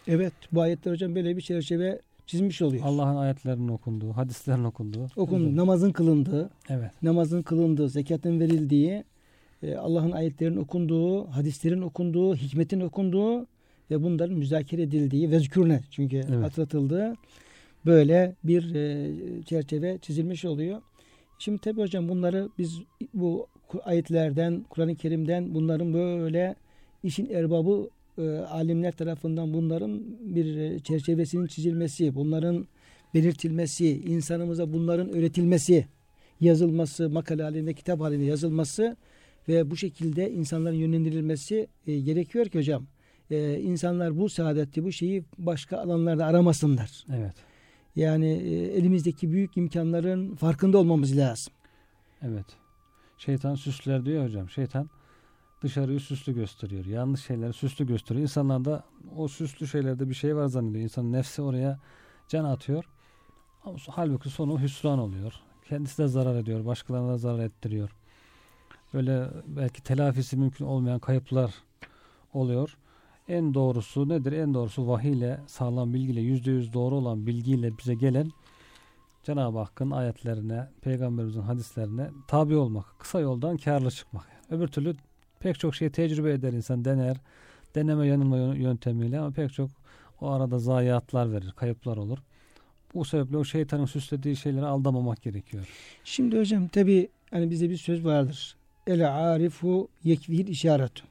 [0.07, 2.83] Evet bu ayetler hocam böyle bir çerçeve çizmiş oluyor.
[2.85, 5.07] Allah'ın ayetlerinin okunduğu, hadislerin okunduğu.
[5.15, 5.55] Okun Güzel.
[5.55, 6.91] namazın kılındığı, Evet.
[7.01, 9.03] namazın kılındığı, zekatın verildiği,
[9.79, 13.47] Allah'ın ayetlerinin okunduğu, hadislerin okunduğu, hikmetin okunduğu
[13.91, 16.43] ve bunların müzakere edildiği vezkürne çünkü Evet.
[16.43, 17.15] hatırlatıldığı
[17.85, 20.81] böyle bir e, çerçeve çizilmiş oluyor.
[21.39, 22.79] Şimdi tabi hocam bunları biz
[23.13, 23.47] bu
[23.83, 26.55] ayetlerden, Kur'an-ı Kerim'den bunların böyle
[27.03, 32.67] işin erbabı e, alimler tarafından bunların bir e, çerçevesinin çizilmesi, bunların
[33.13, 35.85] belirtilmesi, insanımıza bunların öğretilmesi,
[36.41, 38.97] yazılması, makale halinde, kitap halinde yazılması
[39.47, 42.87] ve bu şekilde insanların yönlendirilmesi e, gerekiyor ki hocam.
[43.31, 47.05] E, insanlar bu saadeti, bu şeyi başka alanlarda aramasınlar.
[47.15, 47.35] Evet.
[47.95, 51.53] Yani e, elimizdeki büyük imkanların farkında olmamız lazım.
[52.21, 52.45] Evet.
[53.17, 54.49] Şeytan süsler diyor hocam.
[54.49, 54.89] Şeytan
[55.63, 56.85] dışarıyı süslü gösteriyor.
[56.85, 58.21] Yanlış şeyleri süslü gösteriyor.
[58.21, 58.83] İnsanlar da
[59.15, 60.83] o süslü şeylerde bir şey var zannediyor.
[60.83, 61.79] İnsanın nefsi oraya
[62.27, 62.85] can atıyor.
[63.87, 65.33] Halbuki sonu hüsran oluyor.
[65.69, 66.65] Kendisi de zarar ediyor.
[66.65, 67.89] Başkalarına da zarar ettiriyor.
[68.93, 71.53] Böyle belki telafisi mümkün olmayan kayıplar
[72.33, 72.77] oluyor.
[73.27, 74.31] En doğrusu nedir?
[74.31, 78.31] En doğrusu vahiy ile sağlam bilgiyle yüzde yüz doğru olan bilgiyle bize gelen
[79.23, 82.85] Cenab-ı Hakk'ın ayetlerine, Peygamberimizin hadislerine tabi olmak.
[82.99, 84.27] Kısa yoldan karlı çıkmak.
[84.49, 84.95] Öbür türlü
[85.39, 87.17] pek çok şey tecrübe eder insan, dener.
[87.75, 89.69] Deneme yanılma yö- yöntemiyle ama pek çok
[90.21, 92.17] o arada zayiatlar verir, kayıplar olur.
[92.93, 95.67] Bu sebeple o şeytanın süslediği şeylere aldamamak gerekiyor.
[96.03, 98.55] Şimdi hocam tabi hani bizde bir söz vardır.
[98.87, 101.05] El arifu yekvihil işaretu.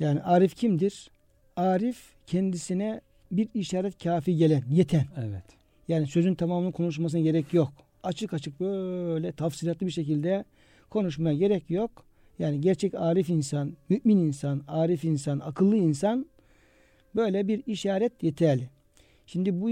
[0.00, 1.10] Yani arif kimdir?
[1.56, 3.00] Arif kendisine
[3.32, 5.06] bir işaret kafi gelen, yeten.
[5.16, 5.44] Evet.
[5.88, 7.72] Yani sözün tamamının konuşmasına gerek yok.
[8.02, 10.44] Açık açık böyle tafsilatlı bir şekilde
[10.90, 12.04] konuşmaya gerek yok.
[12.38, 16.26] Yani gerçek arif insan, mümin insan, arif insan, akıllı insan
[17.14, 18.70] böyle bir işaret yeterli.
[19.26, 19.70] Şimdi bu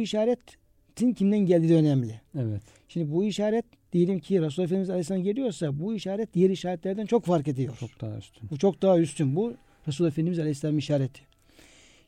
[0.94, 2.20] işaretin kimden geldiği önemli.
[2.38, 2.62] Evet.
[2.88, 7.48] Şimdi bu işaret diyelim ki Resulullah Efendimiz Aleyhisselam geliyorsa bu işaret diğer işaretlerden çok fark
[7.48, 7.76] ediyor.
[7.80, 8.50] Çok daha üstün.
[8.50, 9.36] Bu çok daha üstün.
[9.36, 9.54] Bu
[9.88, 11.20] Resulullah Efendimiz Aleyhisselam işareti.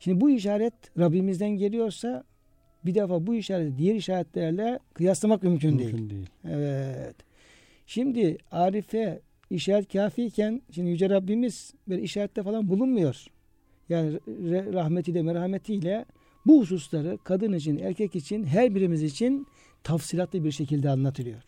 [0.01, 2.25] Şimdi bu işaret Rabbimizden geliyorsa
[2.85, 5.93] bir defa bu işareti diğer işaretlerle kıyaslamak mümkün, değil.
[5.93, 6.27] Mümkün değil.
[6.51, 7.17] Evet.
[7.87, 9.21] Şimdi Arife
[9.51, 13.27] işaret kafiyken şimdi Yüce Rabbimiz bir işarette falan bulunmuyor.
[13.89, 14.19] Yani
[14.73, 16.05] rahmetiyle merhametiyle
[16.47, 19.47] bu hususları kadın için erkek için her birimiz için
[19.85, 21.43] tafsilatlı bir şekilde anlatılıyor.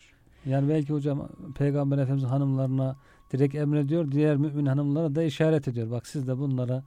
[0.45, 2.95] Yani belki hocam Peygamber Efendimiz hanımlarına
[3.31, 4.11] direkt emrediyor.
[4.11, 5.91] Diğer mümin hanımlara da işaret ediyor.
[5.91, 6.83] Bak siz de bunlara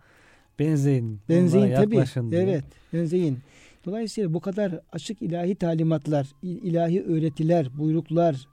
[0.59, 1.20] benzeyin.
[1.29, 2.05] Benzeyin tabii.
[2.31, 2.40] diye.
[2.42, 3.38] Evet, benzeyin.
[3.85, 8.46] Dolayısıyla bu kadar açık ilahi talimatlar, il- ilahi öğretiler, buyruklar,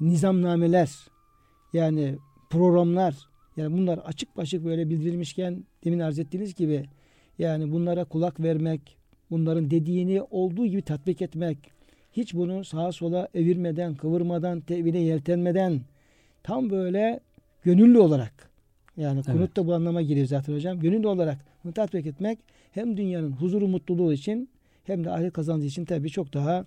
[0.00, 0.90] nizamnameler,
[1.72, 2.18] yani
[2.50, 3.14] programlar,
[3.56, 6.84] yani bunlar açık açık böyle bildirilmişken demin arz ettiğiniz gibi
[7.38, 8.96] yani bunlara kulak vermek,
[9.30, 11.58] bunların dediğini olduğu gibi tatbik etmek,
[12.12, 15.80] hiç bunu sağa sola evirmeden, kıvırmadan, tevhile yeltenmeden
[16.42, 17.20] tam böyle
[17.64, 18.50] gönüllü olarak
[18.96, 19.56] yani kunut Evet.
[19.56, 20.80] da bu anlama geliyor zaten hocam.
[20.80, 22.38] Gönüllü olarak bunu tatbik etmek
[22.72, 24.48] hem dünyanın huzuru mutluluğu için
[24.84, 26.64] hem de ahiret kazancı için tabii çok daha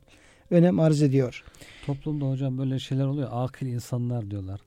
[0.52, 1.44] önem arz ediyor.
[1.86, 3.30] Toplumda hocam böyle şeyler oluyor.
[3.32, 4.62] Akil insanlar diyorlar.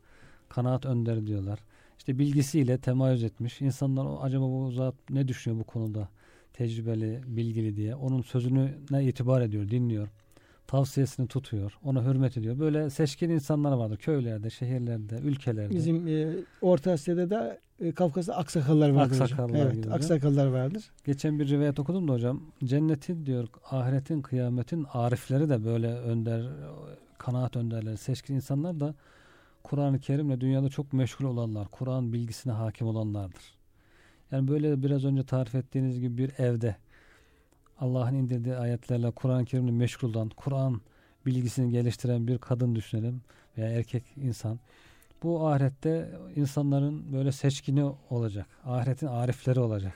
[0.49, 1.59] Kanaat önderi diyorlar.
[1.99, 3.61] İşte bilgisiyle temayüz etmiş.
[3.61, 6.09] İnsanlar "O, acaba bu zat ne düşünüyor bu konuda?
[6.57, 7.95] Tecrübeli, bilgili diye.
[7.95, 10.09] Onun sözünü ne itibar ediyor, dinliyor.
[10.67, 11.79] Tavsiyesini tutuyor.
[11.85, 12.59] Ona hürmet ediyor.
[12.59, 13.97] Böyle seçkin insanlar vardır.
[13.97, 15.75] Köylerde, şehirlerde, ülkelerde.
[15.75, 19.67] Bizim e, Orta Asya'da da e, Kafkas'ta aksakallar vardır Aksakallar.
[19.67, 20.85] Evet, gibi aksakallar vardır.
[21.05, 22.43] Geçen bir rivayet okudum da hocam.
[22.65, 26.47] Cennetin diyor ahiretin, kıyametin arifleri de böyle önder
[27.19, 28.95] kanaat önderleri, seçkin insanlar da
[29.63, 33.56] Kur'an-ı Kerim'le dünyada çok meşgul olanlar, Kur'an bilgisine hakim olanlardır.
[34.33, 36.77] Yani böyle biraz önce tarif ettiğiniz gibi bir evde
[37.79, 40.81] Allah'ın indirdiği ayetlerle Kur'an-ı Kerim'le meşgul olan, Kur'an
[41.27, 43.21] bilgisini geliştiren bir kadın düşünelim
[43.59, 44.59] veya erkek insan.
[45.23, 48.47] Bu ahirette insanların böyle seçkini olacak.
[48.65, 49.95] Ahiretin arifleri olacak.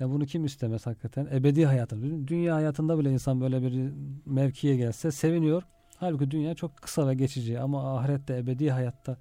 [0.00, 1.28] Ya bunu kim istemez hakikaten?
[1.32, 2.02] Ebedi hayatı.
[2.28, 3.92] Dünya hayatında bile insan böyle bir
[4.26, 5.62] mevkiye gelse seviniyor.
[5.96, 9.16] Halbuki dünya çok kısa ve geçici ama ahirette ebedi hayatta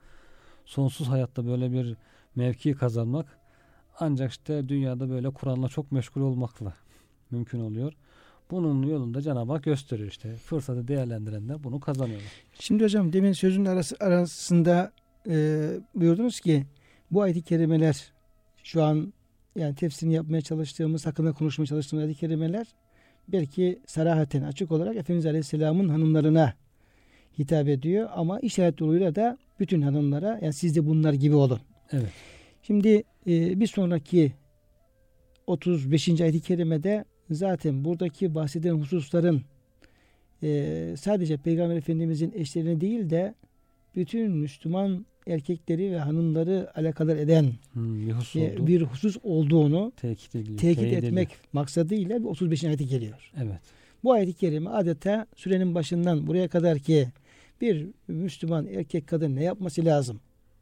[0.65, 1.95] sonsuz hayatta böyle bir
[2.36, 3.39] mevki kazanmak
[4.00, 6.74] ancak işte dünyada böyle Kur'an'la çok meşgul olmakla
[7.32, 7.93] mümkün oluyor.
[8.52, 10.36] Bunun yolunda Cenab-ı Hak gösteriyor işte.
[10.36, 12.32] Fırsatı değerlendirenler bunu kazanıyorlar.
[12.60, 14.91] Şimdi hocam demin sözün arası, arasında
[15.30, 16.66] e, buyurdunuz ki
[17.12, 18.12] bu ayet-i kerimeler
[18.64, 19.14] şu an
[19.56, 22.68] yani tefsirini yapmaya çalıştığımız, hakkında konuşmaya çalıştığımız ayet-i kerimeler
[23.28, 26.54] belki sarahaten açık olarak Efendimiz Aleyhisselam'ın hanımlarına
[27.39, 31.60] hitap ediyor ama işaret yoluyla da bütün hanımlara yani siz de bunlar gibi olun.
[31.91, 32.12] Evet.
[32.70, 34.32] Şimdi e, bir sonraki
[35.47, 36.22] 35.
[36.22, 39.41] ayet-i kerimede zaten buradaki bahsedilen hususların
[40.43, 43.36] e, sadece Peygamber Efendimizin eşlerini değil de
[43.95, 50.36] bütün Müslüman erkekleri ve hanımları alakadar eden hmm, bir, husus e, bir husus olduğunu tekit,
[50.36, 52.63] ediliyor, tekit etmek maksadıyla bir 35.
[52.63, 53.32] ayeti geliyor.
[53.38, 53.59] Evet.
[54.03, 57.07] Bu ayet-i kerime adeta sürenin başından buraya kadar ki
[57.61, 60.20] bir Müslüman erkek kadın ne yapması lazım?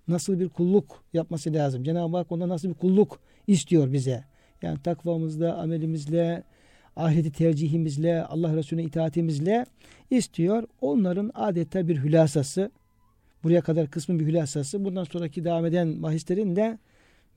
[0.08, 1.84] Nasıl bir kulluk yapması lazım?
[1.84, 4.24] Cenab-ı Hak ondan nasıl bir kulluk istiyor bize?
[4.62, 6.44] Yani takvamızla, amelimizle,
[6.96, 9.66] ahireti tercihimizle, Allah Resulüne itaatimizle
[10.10, 10.64] istiyor.
[10.82, 12.72] Onların adeta bir hülasası,
[13.44, 16.78] buraya kadar kısmın bir hülasası, bundan sonraki devam eden bahislerin de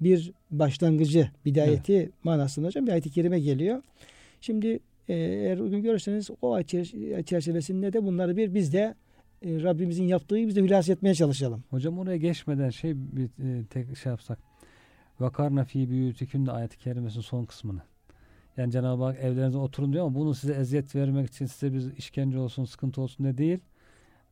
[0.00, 2.24] bir başlangıcı, bidayeti evet.
[2.24, 3.82] manasında hocam bir ayet-i kerime geliyor.
[4.40, 8.94] Şimdi e, eğer uygun görürseniz o çerçevesinde de bunları bir biz de
[9.43, 11.64] e, Rabbimizin yaptığı biz de hülas etmeye çalışalım.
[11.70, 14.38] Hocam oraya geçmeden şey bir e, tek şey yapsak.
[15.20, 17.82] Vakarna fi büyütükün de ayet-i kerimesinin son kısmını.
[18.57, 22.38] Yani Cenab-ı Hak evlerinize oturun diyor ama bunu size eziyet vermek için size bir işkence
[22.38, 23.59] olsun, sıkıntı olsun diye değil.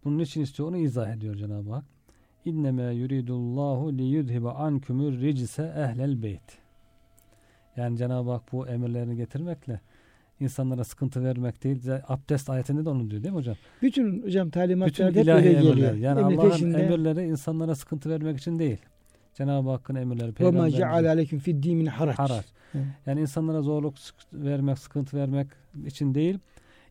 [0.05, 0.69] Bunun için istiyor.
[0.69, 1.85] Onu izah ediyor Cenab-ı Hak.
[2.45, 6.59] İnnemâ yuridullahu li yudhibe ankumur ricse ehlel beyt.
[7.77, 9.81] Yani Cenab-ı Hak bu emirlerini getirmekle
[10.41, 11.83] insanlara sıkıntı vermek değil.
[12.09, 13.57] Abdest ayetinde de onu diyor değil mi hocam?
[13.83, 15.95] Bütün hocam talimatlarda Bütün ilahi geliyor.
[15.95, 18.79] Yani Allah'ın emirleri insanlara sıkıntı vermek için değil.
[19.35, 20.73] Cenab-ı Hakk'ın emirleri, peygamberleri.
[20.73, 20.77] Ve
[21.87, 22.19] haraç.
[22.19, 22.45] Haraç.
[23.07, 23.95] Yani insanlara zorluk
[24.33, 25.49] vermek, sıkıntı vermek
[25.87, 26.39] için değil.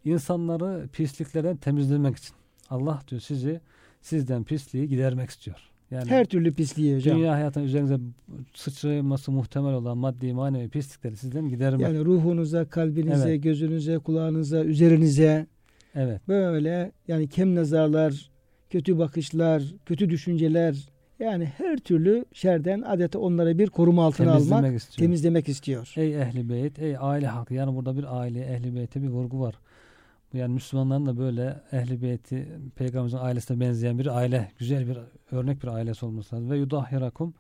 [0.05, 2.35] İnsanları pisliklerden temizlemek için.
[2.69, 3.61] Allah diyor sizi
[4.01, 5.69] sizden pisliği gidermek istiyor.
[5.91, 7.17] Yani her türlü pisliği hocam.
[7.17, 7.97] Dünya hayatının üzerinize
[8.53, 11.81] sıçraması muhtemel olan maddi manevi pislikleri sizden gidermek.
[11.81, 13.43] Yani ruhunuza, kalbinize, evet.
[13.43, 15.47] gözünüze, kulağınıza, üzerinize
[15.95, 16.27] evet.
[16.27, 18.29] böyle yani kem nazarlar,
[18.69, 20.75] kötü bakışlar, kötü düşünceler
[21.19, 25.05] yani her türlü şerden adeta onlara bir koruma altına temizlemek almak, istiyor.
[25.05, 25.93] temizlemek istiyor.
[25.95, 27.53] Ey ehli beyt, ey aile halkı.
[27.53, 29.55] Yani burada bir aile, ehli beyte bir vurgu var.
[30.34, 34.97] Yani Müslümanların da böyle ehli beyti peygamberimizin ailesine benzeyen bir aile, güzel bir
[35.32, 36.49] örnek bir ailesi olması lazım.
[36.49, 37.34] Ve yudahhirakum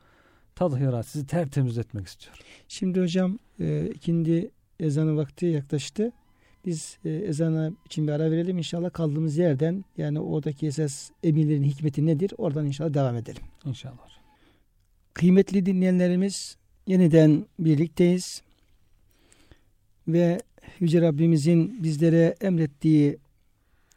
[0.55, 2.35] tadhira sizi tertemiz etmek istiyor.
[2.67, 6.11] Şimdi hocam e, ikindi ezanı vakti yaklaştı.
[6.65, 12.05] Biz e, ezana için bir ara verelim inşallah kaldığımız yerden yani oradaki esas emirlerin hikmeti
[12.05, 13.41] nedir oradan inşallah devam edelim.
[13.65, 14.07] İnşallah.
[15.13, 16.57] Kıymetli dinleyenlerimiz
[16.87, 18.41] yeniden birlikteyiz
[20.07, 20.39] ve
[20.79, 23.17] Yüce Rabbimizin bizlere emrettiği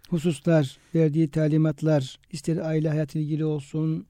[0.09, 4.07] hususlar, verdiği talimatlar ister aile hayatı ilgili olsun,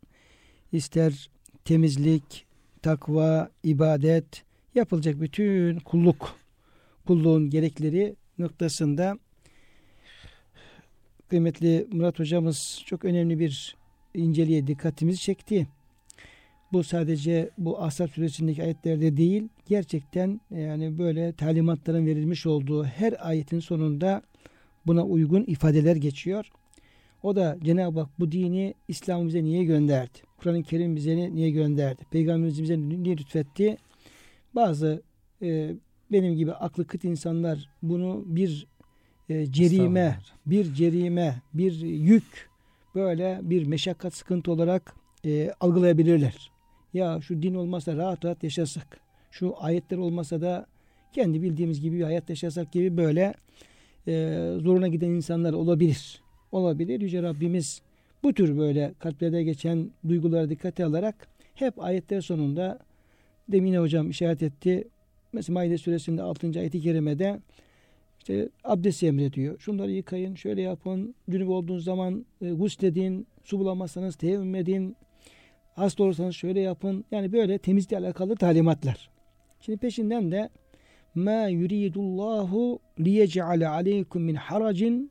[0.73, 1.31] ister
[1.65, 2.47] temizlik,
[2.83, 4.45] takva, ibadet,
[4.75, 6.37] yapılacak bütün kulluk,
[7.07, 9.19] kulluğun gerekleri noktasında
[11.29, 13.77] kıymetli Murat hocamız çok önemli bir
[14.15, 15.69] inceliğe dikkatimizi çekti.
[16.73, 23.61] Bu sadece bu Asap suresindeki ayetlerde değil, gerçekten yani böyle talimatların verilmiş olduğu her ayetin
[23.61, 24.23] sonunda
[24.87, 26.51] buna uygun ifadeler geçiyor.
[27.23, 30.19] O da Cenab-ı Hak bu dini İslam bize niye gönderdi?
[30.39, 32.03] Kur'an-ı Kerim bize niye gönderdi?
[32.11, 33.77] Peygamberimiz bize niye lütfetti?
[34.55, 35.03] Bazı
[35.43, 35.75] e,
[36.13, 38.67] benim gibi aklı kıt insanlar bunu bir
[39.29, 42.51] e, cerime, bir cerime, bir yük
[42.95, 44.95] böyle bir meşakkat sıkıntı olarak
[45.25, 46.51] e, algılayabilirler.
[46.95, 50.67] Ya şu din olmasa rahat rahat yaşasak, şu ayetler olmasa da
[51.13, 53.35] kendi bildiğimiz gibi bir hayat yaşasak gibi böyle
[54.09, 54.13] e,
[54.63, 56.21] zoruna giden insanlar olabilir.
[56.53, 57.01] Olabilir.
[57.01, 57.83] Yüce Rabbimiz
[58.23, 62.79] bu tür böyle kalplerde geçen duygulara dikkate alarak hep ayetler sonunda
[63.49, 64.89] demin hocam işaret etti.
[65.33, 66.47] Mesela Maide suresinde 6.
[66.59, 67.41] ayeti kerimede
[68.19, 69.59] İşte abdest emrediyor.
[69.59, 71.15] Şunları yıkayın, şöyle yapın.
[71.31, 74.97] Cünüp olduğunuz zaman e, gusledin, su bulamazsanız teyemmüm edin.
[75.75, 77.05] Hasta olursanız şöyle yapın.
[77.11, 79.11] Yani böyle temizlikle alakalı talimatlar.
[79.61, 80.51] Şimdi peşinden de
[81.15, 85.11] ma yuridullahu liyec'ale aleykum min haracin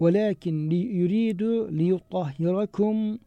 [0.00, 3.18] velakin yuridu liyutahhirakum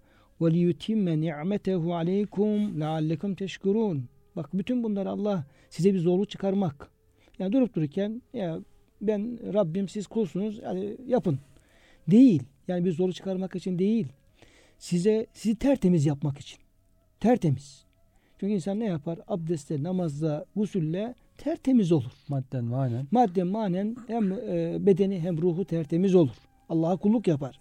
[0.41, 4.09] ve liyutimme ni'metehu aleykum leallekum teşkurun.
[4.35, 6.91] Bak bütün bunlar Allah size bir zorluk çıkarmak.
[7.39, 8.59] Yani durup dururken ya
[9.01, 11.39] ben Rabbim siz kulsunuz yani yapın.
[12.07, 12.43] Değil.
[12.67, 14.07] Yani bir zorluk çıkarmak için değil.
[14.77, 16.59] Size sizi tertemiz yapmak için.
[17.19, 17.85] Tertemiz.
[18.39, 19.19] Çünkü insan ne yapar?
[19.27, 22.11] Abdestle, namazla, gusülle tertemiz olur.
[22.27, 23.07] Madden manen.
[23.11, 26.35] Madden manen hem e, bedeni hem ruhu tertemiz olur.
[26.69, 27.59] Allah'a kulluk yapar.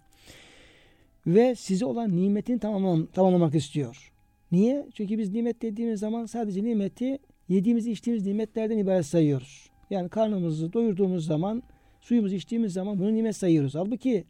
[1.26, 4.12] Ve size olan nimetini tamamlam tamamlamak istiyor.
[4.52, 4.86] Niye?
[4.94, 9.70] Çünkü biz nimet dediğimiz zaman sadece nimeti yediğimiz içtiğimiz nimetlerden ibaret sayıyoruz.
[9.90, 11.62] Yani karnımızı doyurduğumuz zaman
[12.00, 13.74] suyumuzu içtiğimiz zaman bunu nimet sayıyoruz.
[13.74, 14.24] Halbuki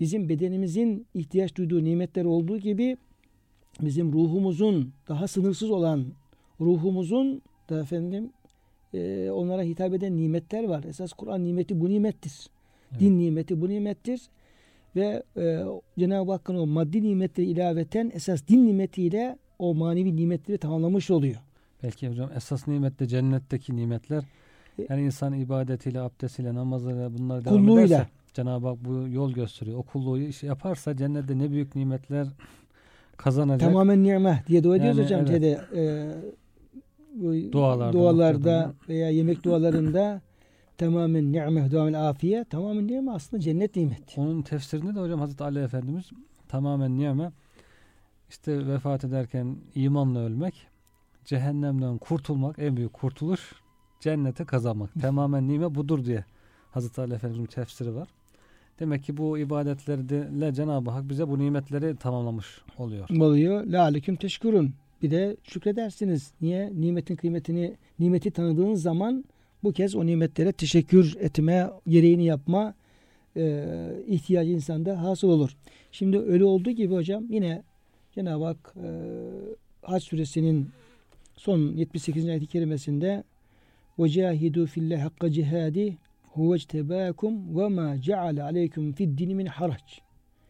[0.00, 2.96] bizim bedenimizin ihtiyaç duyduğu nimetler olduğu gibi
[3.80, 6.04] bizim ruhumuzun daha sınırsız olan
[6.60, 8.30] ruhumuzun da efendim
[8.94, 10.84] e, onlara hitap eden nimetler var.
[10.84, 12.32] Esas Kur'an nimeti bu nimettir.
[12.90, 13.00] Evet.
[13.00, 14.20] Din nimeti bu nimettir.
[14.96, 15.64] Ve e,
[15.98, 21.36] Cenab-ı Hakk'ın o maddi nimetleri ilaveten esas din nimetiyle o manevi nimetleri tamamlamış oluyor.
[21.82, 24.22] Belki hocam esas nimet de cennetteki nimetler.
[24.78, 27.86] E, yani insan ibadetiyle, abdestiyle, namazıyla bunlar devam Kulluğuyla.
[27.86, 29.78] ederse Cenab-ı Hak bu yol gösteriyor.
[29.78, 32.26] O kulluğu yaparsa cennette ne büyük nimetler
[33.16, 33.68] kazanacak.
[33.70, 35.20] Tamamen ni'me diye dua ediyoruz yani, hocam.
[35.20, 35.30] Evet.
[35.30, 35.82] Şeyde, e,
[37.14, 40.20] bu dualarda, dualarda veya yemek dualarında
[40.78, 44.18] tamamen ni'me, tamamen afiye, tamamen ni'me aslında cennet nimet.
[44.18, 46.10] Onun tefsirinde de hocam Hazreti Ali Efendimiz
[46.48, 47.32] tamamen ni'me
[48.28, 50.66] işte vefat ederken imanla ölmek,
[51.24, 53.52] cehennemden kurtulmak en büyük kurtuluş,
[54.00, 54.90] cennete kazanmak.
[55.00, 56.24] tamamen ni'me budur diye
[56.70, 58.08] Hazreti Ali Efendimiz'in tefsiri var.
[58.79, 63.09] Demek ki bu ibadetlerle Cenab-ı Hak bize bu nimetleri tamamlamış oluyor.
[63.09, 63.65] Oluyor.
[63.65, 64.73] La aleyküm teşkurun.
[65.01, 66.31] Bir de şükredersiniz.
[66.41, 66.71] Niye?
[66.73, 69.25] Nimetin kıymetini, nimeti tanıdığınız zaman
[69.63, 72.73] bu kez o nimetlere teşekkür etme, gereğini yapma
[73.37, 73.65] e,
[74.07, 75.57] ihtiyacı insanda hasıl olur.
[75.91, 77.63] Şimdi öyle olduğu gibi hocam yine
[78.15, 78.89] Cenab-ı Hak e,
[79.81, 80.69] Hac suresinin
[81.35, 82.29] son 78.
[82.29, 83.23] ayet-i kerimesinde
[83.99, 85.93] وَجَاهِدُوا فِي اللّٰهِ حَقَّ جِهَادِ
[86.36, 89.82] huve tebâkum ve mâ ceale aleyküm fid dini min harac.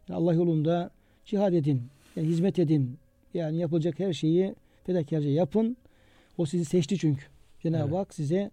[0.09, 0.91] Yani Allah yolunda
[1.25, 1.83] cihad edin,
[2.17, 2.99] yani hizmet edin.
[3.35, 5.77] Yani yapılacak her şeyi fedakarca yapın.
[6.39, 7.25] O sizi seçti çünkü.
[7.63, 7.99] Cenab-ı evet.
[7.99, 8.51] Hak size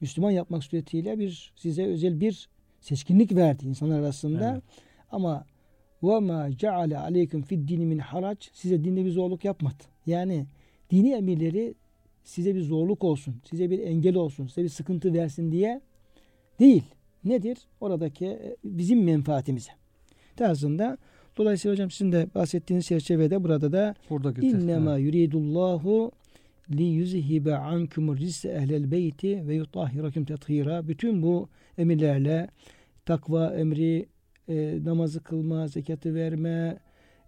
[0.00, 2.48] Müslüman yapmak suretiyle bir size özel bir
[2.80, 4.52] seçkinlik verdi insanlar arasında.
[4.52, 4.62] Evet.
[5.10, 5.44] Ama
[6.02, 9.82] ve ma ceale aleyküm fid dini min harac size dinde bir zorluk yapmadı.
[10.06, 10.46] Yani
[10.90, 11.74] dini emirleri
[12.24, 15.80] size bir zorluk olsun, size bir engel olsun, size bir sıkıntı versin diye
[16.60, 16.82] değil.
[17.24, 17.58] Nedir?
[17.80, 19.70] Oradaki e, bizim menfaatimize.
[20.36, 20.98] Tarzında
[21.36, 23.94] Dolayısıyla hocam sizin de bahsettiğiniz çerçevede burada da
[24.40, 26.12] innema yuridullahu
[26.70, 30.88] li yuzhibe ankum rizse ehlel beyti ve yutahhirakum tethira.
[30.88, 31.48] Bütün bu
[31.78, 32.48] emirlerle
[33.04, 34.06] takva emri,
[34.48, 36.78] e, namazı kılma, zekatı verme,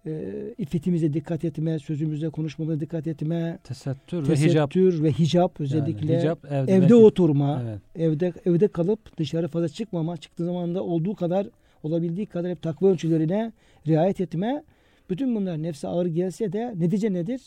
[0.08, 6.12] e, iffetimize dikkat etme, sözümüze konuşmamıza dikkat etme, tesettür, tesettür ve hicap, ve hicap özellikle
[6.12, 7.80] yani hicap, evde, evde oturma, evet.
[7.96, 11.46] evde evde kalıp dışarı fazla çıkmama, çıktığı zaman da olduğu kadar
[11.82, 13.52] olabildiği kadar hep takva ölçülerine
[13.86, 14.62] riayet etme.
[15.10, 17.40] Bütün bunlar nefse ağır gelse de netice nedir?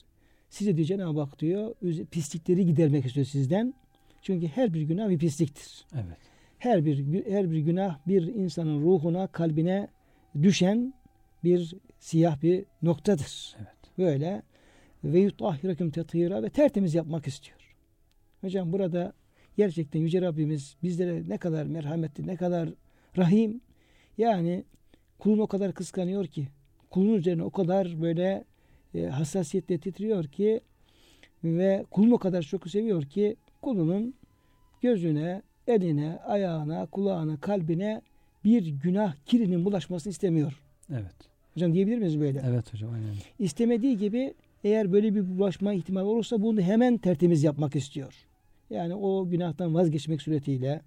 [0.50, 1.74] Size diyor Cenab-ı Hak diyor
[2.12, 3.74] pislikleri gidermek istiyor sizden.
[4.22, 5.86] Çünkü her bir günah bir pisliktir.
[5.94, 6.18] Evet.
[6.60, 9.88] Her bir her bir günah bir insanın ruhuna, kalbine
[10.42, 10.94] düşen
[11.44, 13.56] bir siyah bir noktadır.
[13.58, 13.98] Evet.
[13.98, 14.42] Böyle
[15.04, 17.76] ve yutahhirakum tetira ve tertemiz yapmak istiyor.
[18.42, 19.14] Hocam burada
[19.58, 22.70] gerçekten Yüce Rabbimiz bizlere ne kadar merhametli, ne kadar
[23.18, 23.62] rahim.
[24.18, 24.64] Yani
[25.20, 26.48] kulunu o kadar kıskanıyor ki,
[26.90, 28.44] kulun üzerine o kadar böyle
[28.96, 30.62] e, hassasiyetle titriyor ki
[31.44, 34.14] ve kulunu o kadar çok seviyor ki kulunun
[34.82, 38.02] gözüne, eline, ayağına, kulağına, kalbine
[38.44, 40.62] bir günah kirinin bulaşmasını istemiyor.
[40.92, 41.31] Evet.
[41.54, 42.44] Hocam diyebilir miyiz böyle?
[42.50, 43.14] Evet hocam aynen.
[43.40, 44.34] İstemediği gibi
[44.64, 48.14] eğer böyle bir bulaşma ihtimali olursa bunu hemen tertemiz yapmak istiyor.
[48.70, 50.82] Yani o günahtan vazgeçmek suretiyle,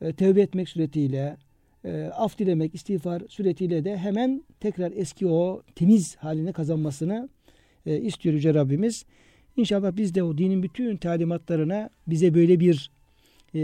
[0.00, 1.36] e, tevbe etmek suretiyle,
[1.84, 7.28] e, af dilemek, istiğfar suretiyle de hemen tekrar eski o temiz haline kazanmasını
[7.86, 9.04] e, istiyor Yüce Rabbimiz.
[9.56, 12.90] İnşallah biz de o dinin bütün talimatlarına bize böyle bir
[13.54, 13.60] e,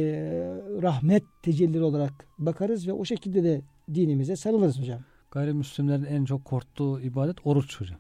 [0.83, 3.61] rahmet tecellileri olarak bakarız ve o şekilde de
[3.95, 5.01] dinimize sarılırız hocam.
[5.35, 7.99] Gayrimüslimlerin en çok korktuğu ibadet oruç hocam.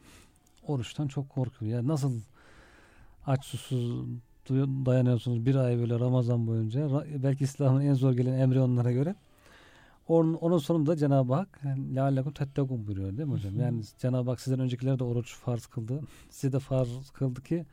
[0.67, 1.73] Oruçtan çok korkuyor.
[1.73, 2.21] Yani nasıl
[3.27, 4.07] aç susuz
[4.87, 7.05] dayanıyorsunuz bir ay böyle Ramazan boyunca.
[7.23, 9.15] Belki İslam'ın en zor gelen emri onlara göre.
[10.09, 11.61] Onun, onun sonunda Cenab-ı Hak
[11.95, 13.61] leallekum tettekun buyuruyor değil mi hocam?
[13.61, 16.01] Yani Cenab-ı Hak sizden öncekiler de oruç farz kıldı.
[16.31, 17.67] Size de farz kıldı ki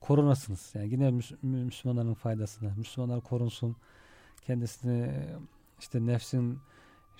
[0.00, 0.70] korunasınız.
[0.74, 1.10] Yani yine
[1.42, 2.74] Müslümanların faydasına.
[2.76, 3.76] Müslümanlar korunsun.
[4.46, 5.10] Kendisini
[5.80, 6.58] işte nefsin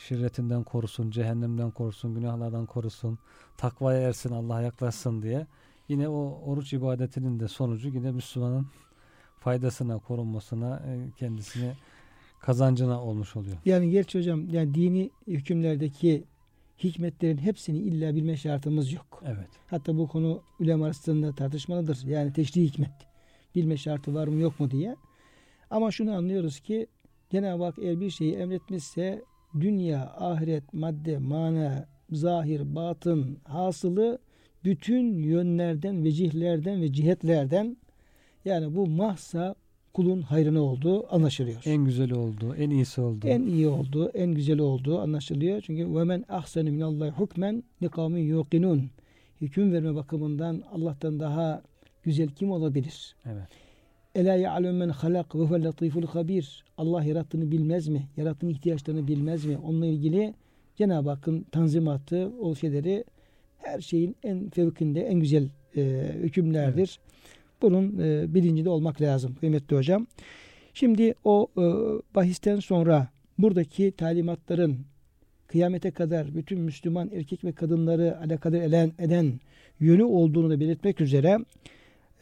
[0.06, 3.18] şirretinden korusun, cehennemden korusun, günahlardan korusun,
[3.56, 5.46] takvaya ersin, Allah'a yaklaşsın diye.
[5.88, 8.66] Yine o oruç ibadetinin de sonucu yine Müslümanın
[9.40, 11.72] faydasına, korunmasına, e, kendisini
[12.40, 13.56] kazancına olmuş oluyor.
[13.64, 16.24] Yani gerçi hocam yani dini hükümlerdeki
[16.78, 19.22] hikmetlerin hepsini illa bilme şartımız yok.
[19.26, 19.48] Evet.
[19.66, 22.06] Hatta bu konu ulema arasında tartışmalıdır.
[22.06, 22.92] Yani teşri hikmet.
[23.54, 24.96] Bilme şartı var mı yok mu diye.
[25.70, 26.86] Ama şunu anlıyoruz ki
[27.30, 29.24] Cenab-ı Hak eğer bir şeyi emretmişse
[29.60, 34.18] dünya, ahiret, madde, mana, zahir, batın, hasılı
[34.64, 37.76] bütün yönlerden, vecihlerden ve cihetlerden
[38.44, 39.54] yani bu mahsa
[39.94, 41.62] kulun hayrına olduğu anlaşılıyor.
[41.64, 43.28] En güzeli oldu, en iyisi oldu.
[43.28, 45.60] En iyi oldu, en güzeli olduğu anlaşılıyor.
[45.60, 48.90] Çünkü ve men ahsenu minallahi hukmen likavmin yuqinun.
[49.40, 51.62] Hüküm verme bakımından Allah'tan daha
[52.02, 53.16] güzel kim olabilir?
[53.26, 53.48] Evet.
[54.14, 56.64] Ela ya'lem men halak ve huvel latiful habir.
[56.78, 58.08] Allah yarattığını bilmez mi?
[58.16, 59.58] Yarattığın ihtiyaçlarını bilmez mi?
[59.58, 60.34] Onunla ilgili
[60.76, 63.04] Cenab-ı Hakk'ın tanzimatı, o şeyleri
[63.58, 66.98] her şeyin en fevkinde, en güzel e, hükümlerdir.
[67.02, 67.62] Evet.
[67.62, 70.06] Bunun e, bilincinde olmak lazım kıymetli hocam.
[70.74, 71.62] Şimdi o e,
[72.14, 73.08] bahisten sonra
[73.38, 74.78] buradaki talimatların
[75.46, 79.40] kıyamete kadar bütün Müslüman erkek ve kadınları alakadar eden, eden
[79.80, 81.38] yönü olduğunu da belirtmek üzere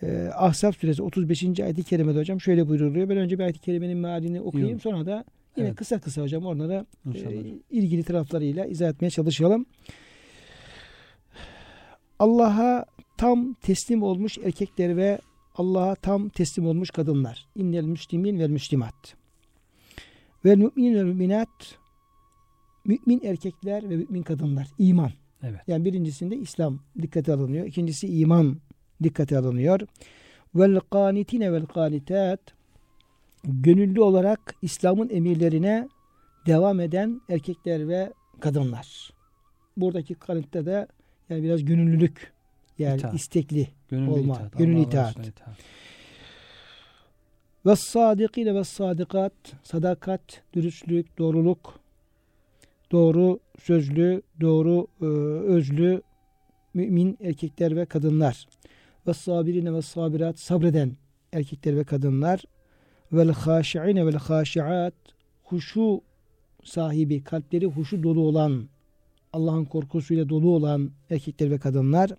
[0.03, 1.61] e, Ahzab suresi 35.
[1.61, 3.09] ayet-i kerimede hocam şöyle buyruluyor.
[3.09, 4.73] Ben önce bir ayet-i kerimenin mealini okuyayım.
[4.73, 4.83] Yok.
[4.83, 5.25] Sonra da
[5.57, 5.77] yine evet.
[5.77, 9.67] kısa kısa hocam onlara e, ilgili taraflarıyla izah etmeye çalışalım.
[12.19, 12.87] Allah'a
[13.17, 15.19] tam teslim olmuş erkekler ve
[15.55, 17.47] Allah'a tam teslim olmuş kadınlar.
[17.57, 19.15] İnnel müslimin ve müslimat.
[20.45, 21.79] Ve mümin ve müminat
[22.85, 24.69] mümin erkekler ve mümin kadınlar.
[24.79, 25.11] İman.
[25.43, 25.61] Evet.
[25.67, 27.67] Yani birincisinde İslam dikkate alınıyor.
[27.67, 28.57] İkincisi iman
[29.03, 29.81] dikkate alınıyor.
[30.55, 32.41] Vel kanitine vel kanitat
[33.45, 35.89] gönüllü olarak İslam'ın emirlerine
[36.47, 39.11] devam eden erkekler ve kadınlar.
[39.77, 40.87] Buradaki kanitte de
[41.31, 42.33] yani biraz gönüllülük
[42.79, 43.15] yani itaat.
[43.15, 45.17] istekli gönüllü olma, itaat, gönüllü itaat.
[47.67, 49.33] Ve sadikine ve sadikat,
[49.63, 51.81] sadakat, dürüstlük, doğruluk,
[52.93, 55.05] doğru sözlü, doğru e,
[55.53, 56.03] özlü
[56.75, 58.47] mümin erkekler ve kadınlar.
[59.09, 60.97] Ve sabirine ve sabirat, sabreden
[61.33, 62.45] erkekler ve kadınlar.
[63.13, 64.95] Vel haşi'ine vel haşi'at,
[65.43, 66.01] huşu
[66.65, 68.69] sahibi, kalpleri huşu dolu olan,
[69.33, 72.11] Allah'ın korkusuyla dolu olan erkekler ve kadınlar.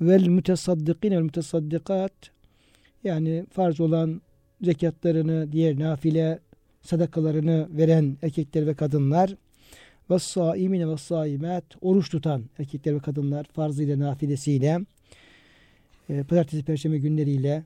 [0.00, 2.12] Vel mütesaddikin vel mütesaddikat
[3.04, 4.22] yani farz olan
[4.62, 6.38] zekatlarını, diğer nafile
[6.82, 9.34] sadakalarını veren erkekler ve kadınlar.
[10.10, 14.80] Ve saimine ve saimat oruç tutan erkekler ve kadınlar farzıyla nafilesiyle
[16.10, 17.64] e, pazartesi perşembe günleriyle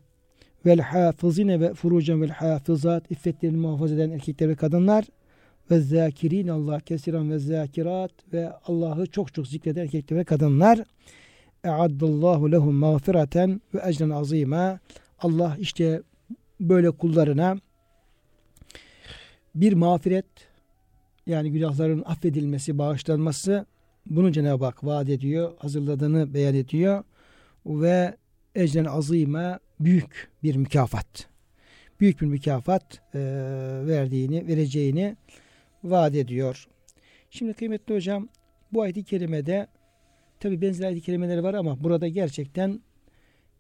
[0.67, 5.05] vel hafızine ve furucen vel hafızat iffetlerini muhafaza eden erkekler ve kadınlar
[5.71, 10.79] ve zakirin Allah kesiran ve zakirat ve Allah'ı çok çok zikreden erkekler ve kadınlar
[11.65, 14.79] e'addallahu lehum mağfireten ve ecren azime
[15.19, 16.03] Allah işte
[16.61, 17.57] böyle kullarına
[19.55, 20.27] bir mağfiret
[21.27, 23.67] yani günahların affedilmesi, bağışlanması
[24.07, 27.05] bunu Cenab-ı Hak vaat ediyor, hazırladığını beyan ediyor
[27.67, 28.17] ve
[28.55, 31.29] ecren azime büyük bir mükafat.
[32.01, 33.21] Büyük bir mükafat e,
[33.87, 35.17] verdiğini, vereceğini
[35.85, 36.69] vaat ediyor.
[37.31, 38.29] Şimdi kıymetli hocam
[38.73, 39.67] bu ayet-i kerimede
[40.41, 42.81] tabi benzer ayet-i kerimeleri var ama burada gerçekten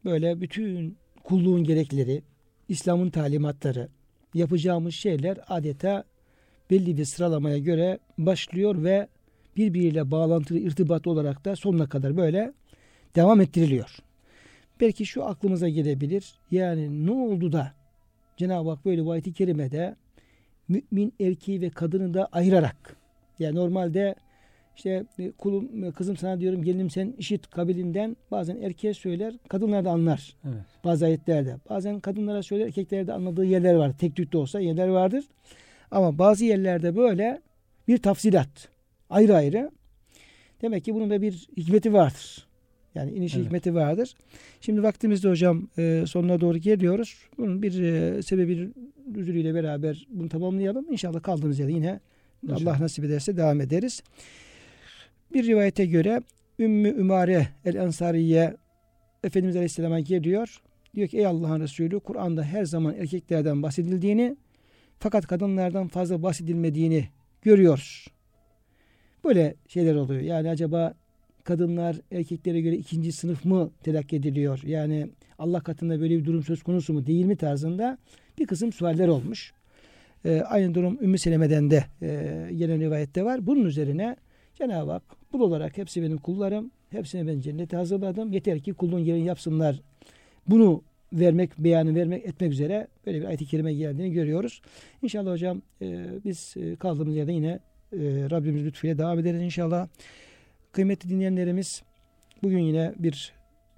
[0.05, 2.23] böyle bütün kulluğun gerekleri,
[2.69, 3.89] İslam'ın talimatları,
[4.35, 6.05] yapacağımız şeyler adeta
[6.71, 9.09] belli bir sıralamaya göre başlıyor ve
[9.57, 12.53] birbiriyle bağlantılı irtibatlı olarak da sonuna kadar böyle
[13.15, 13.99] devam ettiriliyor.
[14.81, 16.35] Belki şu aklımıza gelebilir.
[16.51, 17.73] Yani ne oldu da
[18.37, 19.97] Cenab-ı Hak böyle bu ayet-i kerimede
[20.69, 22.97] mümin erkeği ve kadını da ayırarak
[23.39, 24.15] yani normalde
[24.77, 29.85] işte e, kulum e, kızım sana diyorum gelinim sen işit kabilinden bazen erkeğe söyler kadınlar
[29.85, 30.37] da anlar.
[30.45, 30.65] Evet.
[30.85, 31.57] Bazı ayetlerde.
[31.71, 33.99] Bazen kadınlara söyler erkeklerde anladığı yerler var.
[33.99, 35.25] Tek tük de olsa yerler vardır.
[35.91, 37.41] Ama bazı yerlerde böyle
[37.89, 38.69] bir tafsilat.
[39.11, 39.71] Ayrı ayrı.
[40.63, 42.44] Demek ki bunun da bir hikmeti vardır.
[42.95, 43.47] Yani iniş evet.
[43.47, 44.15] hikmeti vardır.
[44.61, 47.17] Şimdi vaktimizde hocam e, sonuna doğru geliyoruz.
[47.39, 48.71] Bunun bir e, sebebi
[49.17, 50.93] üzülüyle beraber bunu tamamlayalım.
[50.93, 52.01] İnşallah kaldığımız yerde yine
[52.43, 52.61] İnşallah.
[52.61, 54.03] Allah nasip ederse devam ederiz.
[55.33, 56.23] Bir rivayete göre
[56.59, 58.57] Ümmü Ümare el Ensariye
[59.25, 60.61] Efendimiz Aleyhisselam'a geliyor.
[60.95, 64.37] diyor ki ey Allah'ın Resulü Kur'an'da her zaman erkeklerden bahsedildiğini
[64.99, 67.09] fakat kadınlardan fazla bahsedilmediğini
[67.43, 68.07] görüyoruz.
[69.25, 70.21] Böyle şeyler oluyor.
[70.21, 70.95] Yani acaba
[71.45, 74.61] kadınlar erkeklere göre ikinci sınıf mı telakki ediliyor?
[74.67, 77.99] Yani Allah katında böyle bir durum söz konusu mu değil mi tarzında
[78.39, 79.53] bir kısım sualler olmuş.
[80.25, 83.47] Ee, aynı durum Ümmü Seleme'den de e, gelen rivayette var.
[83.47, 84.17] Bunun üzerine
[84.55, 86.71] Cenab-ı Hak kul olarak hepsi benim kullarım.
[86.91, 88.33] Hepsine ben cennete hazırladım.
[88.33, 89.81] Yeter ki kulun yerini yapsınlar.
[90.49, 90.83] Bunu
[91.13, 94.63] vermek, beyanı vermek, etmek üzere böyle bir ayet-i kerime geldiğini görüyoruz.
[95.03, 97.49] İnşallah hocam e, biz e, kaldığımız yerde yine
[97.93, 97.99] e,
[98.31, 99.89] Rabbimiz lütfuyla devam ederiz inşallah.
[100.75, 101.83] Kıymetli dinleyenlerimiz
[102.43, 103.33] bugün yine bir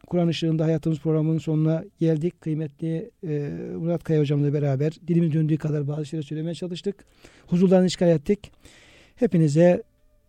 [0.06, 2.40] Kur'an ışığında hayatımız programının sonuna geldik.
[2.40, 7.04] Kıymetli e, Murat Kaya hocamla beraber dilimiz döndüğü kadar bazı şeyler söylemeye çalıştık.
[7.46, 8.52] Huzurlarını işgal ettik.
[9.16, 9.82] Hepinize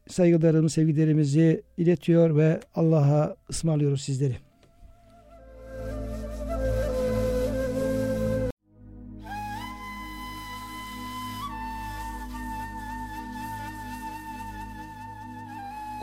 [0.08, 4.47] saygılarımızı, sevgilerimizi iletiyor ve Allah'a ısmarlıyoruz sizleri.